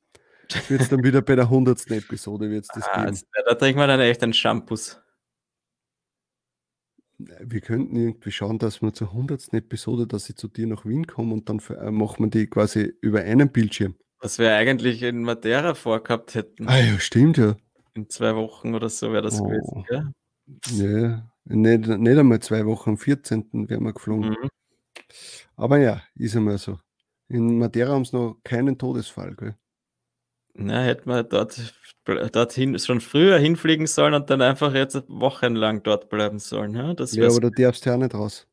Das 0.50 0.70
wird 0.70 0.80
es 0.80 0.88
dann 0.88 1.02
wieder 1.04 1.20
bei 1.22 1.34
der 1.36 1.44
100. 1.46 1.90
Episode 1.90 2.48
wird's 2.50 2.68
das 2.68 2.84
Ah, 2.88 3.04
geben. 3.04 3.18
da 3.46 3.54
trinken 3.54 3.80
wir 3.80 3.86
dann 3.86 4.00
echt 4.00 4.22
ein 4.22 4.32
Shampoos. 4.32 5.00
Wir 7.18 7.60
könnten 7.60 7.96
irgendwie 7.96 8.30
schauen, 8.30 8.58
dass 8.58 8.80
wir 8.80 8.92
zur 8.94 9.08
100. 9.08 9.52
Episode, 9.54 10.06
dass 10.06 10.30
ich 10.30 10.36
zu 10.36 10.46
dir 10.48 10.66
nach 10.68 10.86
Wien 10.86 11.06
komme 11.06 11.34
und 11.34 11.48
dann 11.48 11.58
äh, 11.80 11.90
machen 11.90 12.24
wir 12.24 12.30
die 12.30 12.46
quasi 12.46 12.92
über 13.00 13.20
einen 13.22 13.50
Bildschirm. 13.50 13.96
Was 14.20 14.38
wir 14.38 14.54
eigentlich 14.54 15.02
in 15.02 15.22
Madeira 15.22 15.74
vorgehabt 15.74 16.34
hätten. 16.34 16.68
Ah 16.68 16.78
ja, 16.78 16.98
stimmt 17.00 17.36
ja. 17.38 17.56
In 17.94 18.08
zwei 18.08 18.34
Wochen 18.36 18.74
oder 18.74 18.88
so 18.88 19.12
wäre 19.12 19.22
das 19.22 19.40
Oh. 19.40 19.44
gewesen. 19.44 19.84
Gell? 19.88 20.12
Ja, 20.70 21.30
nicht, 21.44 21.86
nicht 21.88 22.18
einmal 22.18 22.40
zwei 22.40 22.64
Wochen, 22.66 22.90
am 22.90 22.98
14. 22.98 23.68
wären 23.68 23.82
wir 23.84 23.92
geflogen. 23.92 24.30
Mhm. 24.30 24.48
Aber 25.56 25.78
ja, 25.78 26.02
ist 26.14 26.36
einmal 26.36 26.58
so. 26.58 26.78
In 27.28 27.58
Madeira 27.58 27.92
haben 27.92 28.04
sie 28.04 28.16
noch 28.16 28.36
keinen 28.42 28.78
Todesfall, 28.78 29.34
gell? 29.36 29.54
Na, 30.54 30.82
hätten 30.82 31.08
wir 31.08 31.22
dort, 31.22 31.56
dorthin 32.32 32.78
schon 32.78 33.00
früher 33.00 33.38
hinfliegen 33.38 33.86
sollen 33.86 34.14
und 34.14 34.28
dann 34.30 34.42
einfach 34.42 34.74
jetzt 34.74 35.04
wochenlang 35.08 35.82
dort 35.82 36.08
bleiben 36.08 36.38
sollen. 36.38 36.74
Ja, 36.74 36.94
das 36.94 37.14
Ja, 37.14 37.28
aber 37.28 37.40
da 37.40 37.50
darfst 37.50 37.86
du 37.86 37.90
ja 37.90 37.96
nicht 37.96 38.14
raus. 38.14 38.46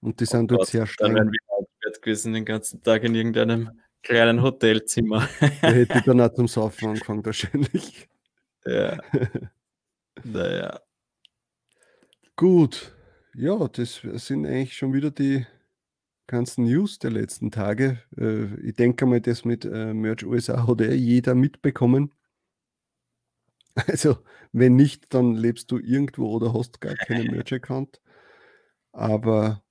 Und 0.00 0.20
die 0.20 0.26
sind 0.26 0.50
dort 0.50 0.60
Gott, 0.60 0.68
sehr 0.68 0.80
Dann 0.82 0.88
streng. 0.88 1.14
wären 1.14 1.32
wir 1.32 1.38
ausgesperrt 1.48 2.02
gewesen 2.02 2.32
den 2.34 2.44
ganzen 2.44 2.82
Tag 2.82 3.02
in 3.02 3.14
irgendeinem 3.14 3.70
kleinen 4.02 4.42
Hotelzimmer. 4.42 5.28
Da 5.40 5.70
hätte 5.70 5.98
ich 5.98 6.04
dann 6.04 6.20
auch 6.20 6.32
zum 6.32 6.46
Saufen 6.48 6.88
angefangen, 6.90 7.24
wahrscheinlich. 7.24 8.08
ja. 8.66 8.98
Naja. 10.24 10.80
Gut, 12.36 12.94
ja, 13.34 13.68
das 13.68 14.00
sind 14.02 14.46
eigentlich 14.46 14.76
schon 14.76 14.92
wieder 14.92 15.10
die 15.10 15.46
ganzen 16.26 16.64
News 16.64 16.98
der 16.98 17.10
letzten 17.10 17.50
Tage. 17.50 18.02
Äh, 18.16 18.54
ich 18.60 18.74
denke 18.74 19.06
mal, 19.06 19.20
das 19.20 19.44
mit 19.44 19.64
äh, 19.64 19.94
Merch 19.94 20.24
USA 20.24 20.66
hat 20.66 20.80
eh 20.80 20.94
jeder 20.94 21.34
mitbekommen. 21.34 22.12
Also, 23.88 24.16
wenn 24.52 24.74
nicht, 24.74 25.12
dann 25.12 25.34
lebst 25.34 25.70
du 25.70 25.78
irgendwo 25.78 26.30
oder 26.30 26.54
hast 26.54 26.80
gar 26.80 26.94
keinen 26.94 27.26
Merch-Account. 27.30 28.00
Aber 28.92 29.62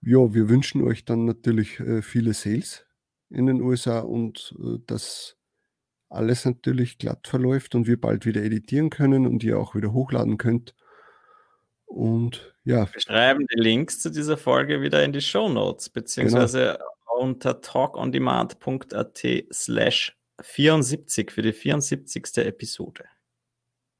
ja, 0.00 0.32
wir 0.32 0.48
wünschen 0.48 0.82
euch 0.82 1.04
dann 1.04 1.24
natürlich 1.24 1.80
äh, 1.80 2.00
viele 2.00 2.32
Sales 2.32 2.86
in 3.28 3.46
den 3.46 3.60
USA 3.60 3.98
und 4.00 4.54
dass 4.86 5.36
alles 6.08 6.44
natürlich 6.44 6.98
glatt 6.98 7.26
verläuft 7.26 7.74
und 7.74 7.88
wir 7.88 8.00
bald 8.00 8.24
wieder 8.24 8.42
editieren 8.42 8.90
können 8.90 9.26
und 9.26 9.42
ihr 9.42 9.58
auch 9.58 9.74
wieder 9.74 9.92
hochladen 9.92 10.38
könnt. 10.38 10.76
Und 11.86 12.53
ja, 12.64 12.92
Wir 12.92 13.00
schreiben 13.00 13.46
die 13.46 13.60
Links 13.60 14.00
zu 14.00 14.10
dieser 14.10 14.36
Folge 14.36 14.80
wieder 14.80 15.04
in 15.04 15.12
die 15.12 15.20
Show 15.20 15.48
Notes, 15.48 15.90
beziehungsweise 15.90 16.78
unter 17.18 17.60
talkondemand.at 17.60 19.22
slash 19.52 20.16
74 20.40 21.30
für 21.30 21.42
die 21.42 21.52
74. 21.52 22.38
Episode. 22.38 23.04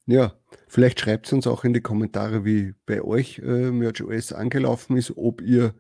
ja. 0.07 0.35
Vielleicht 0.67 1.01
schreibt 1.01 1.27
es 1.27 1.33
uns 1.33 1.47
auch 1.47 1.63
in 1.65 1.73
die 1.73 1.83
Kommentare, 1.83 2.45
wie 2.45 2.75
bei 2.87 3.01
euch 3.03 3.39
äh, 3.39 3.71
MergeOS 3.71 4.33
angelaufen 4.33 4.97
ist, 4.97 5.17
ob 5.17 5.41
ihr, 5.41 5.75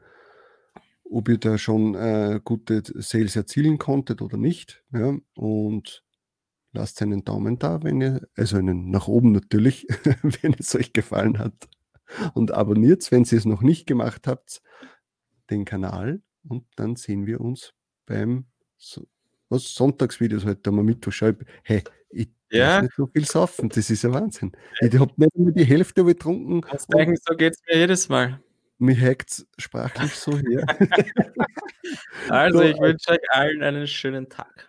ob 1.10 1.28
ihr 1.28 1.38
da 1.38 1.58
schon 1.58 1.94
äh, 1.96 2.40
gute 2.44 2.82
Sales 2.84 3.34
erzielen 3.34 3.78
konntet 3.78 4.22
oder 4.22 4.36
nicht. 4.36 4.84
Ja? 4.92 5.16
Und 5.34 6.04
lasst 6.72 7.02
einen 7.02 7.24
Daumen 7.24 7.58
da, 7.58 7.82
wenn 7.82 8.00
ihr, 8.00 8.28
also 8.36 8.56
einen 8.56 8.90
nach 8.90 9.08
oben 9.08 9.32
natürlich, 9.32 9.86
wenn 10.22 10.54
es 10.58 10.74
euch 10.76 10.92
gefallen 10.92 11.38
hat. 11.38 11.68
Und 12.34 12.52
abonniert, 12.52 13.10
wenn 13.10 13.24
ihr 13.24 13.38
es 13.38 13.44
noch 13.44 13.62
nicht 13.62 13.86
gemacht 13.86 14.26
habt, 14.26 14.62
den 15.50 15.64
Kanal. 15.64 16.20
Und 16.46 16.64
dann 16.76 16.96
sehen 16.96 17.26
wir 17.26 17.40
uns 17.40 17.72
beim 18.06 18.46
was 19.48 19.74
Sonntagsvideos 19.74 20.44
heute 20.44 20.70
am 20.70 20.84
Mittwoch. 20.84 21.12
Schreibe, 21.12 21.44
hey, 21.62 21.82
ich 22.10 22.28
ja. 22.50 22.82
nicht 22.82 22.94
so 22.96 23.06
viel 23.06 23.24
saufen, 23.24 23.68
das 23.68 23.90
ist 23.90 24.02
ja 24.02 24.12
Wahnsinn. 24.12 24.52
Ich 24.80 24.98
habe 24.98 25.12
nicht 25.16 25.36
nur 25.36 25.52
die 25.52 25.64
Hälfte 25.64 26.04
getrunken. 26.04 26.62
Denken, 26.92 27.16
so 27.16 27.36
geht 27.36 27.54
es 27.54 27.62
mir 27.66 27.78
jedes 27.78 28.08
Mal. 28.08 28.40
Mir 28.78 29.00
hackt 29.00 29.30
es 29.30 29.46
sprachlich 29.58 30.14
so 30.14 30.36
her. 30.36 30.66
also, 32.28 32.62
ich 32.62 32.78
wünsche 32.78 33.12
euch 33.12 33.30
allen 33.30 33.62
einen 33.62 33.86
schönen 33.86 34.28
Tag. 34.28 34.68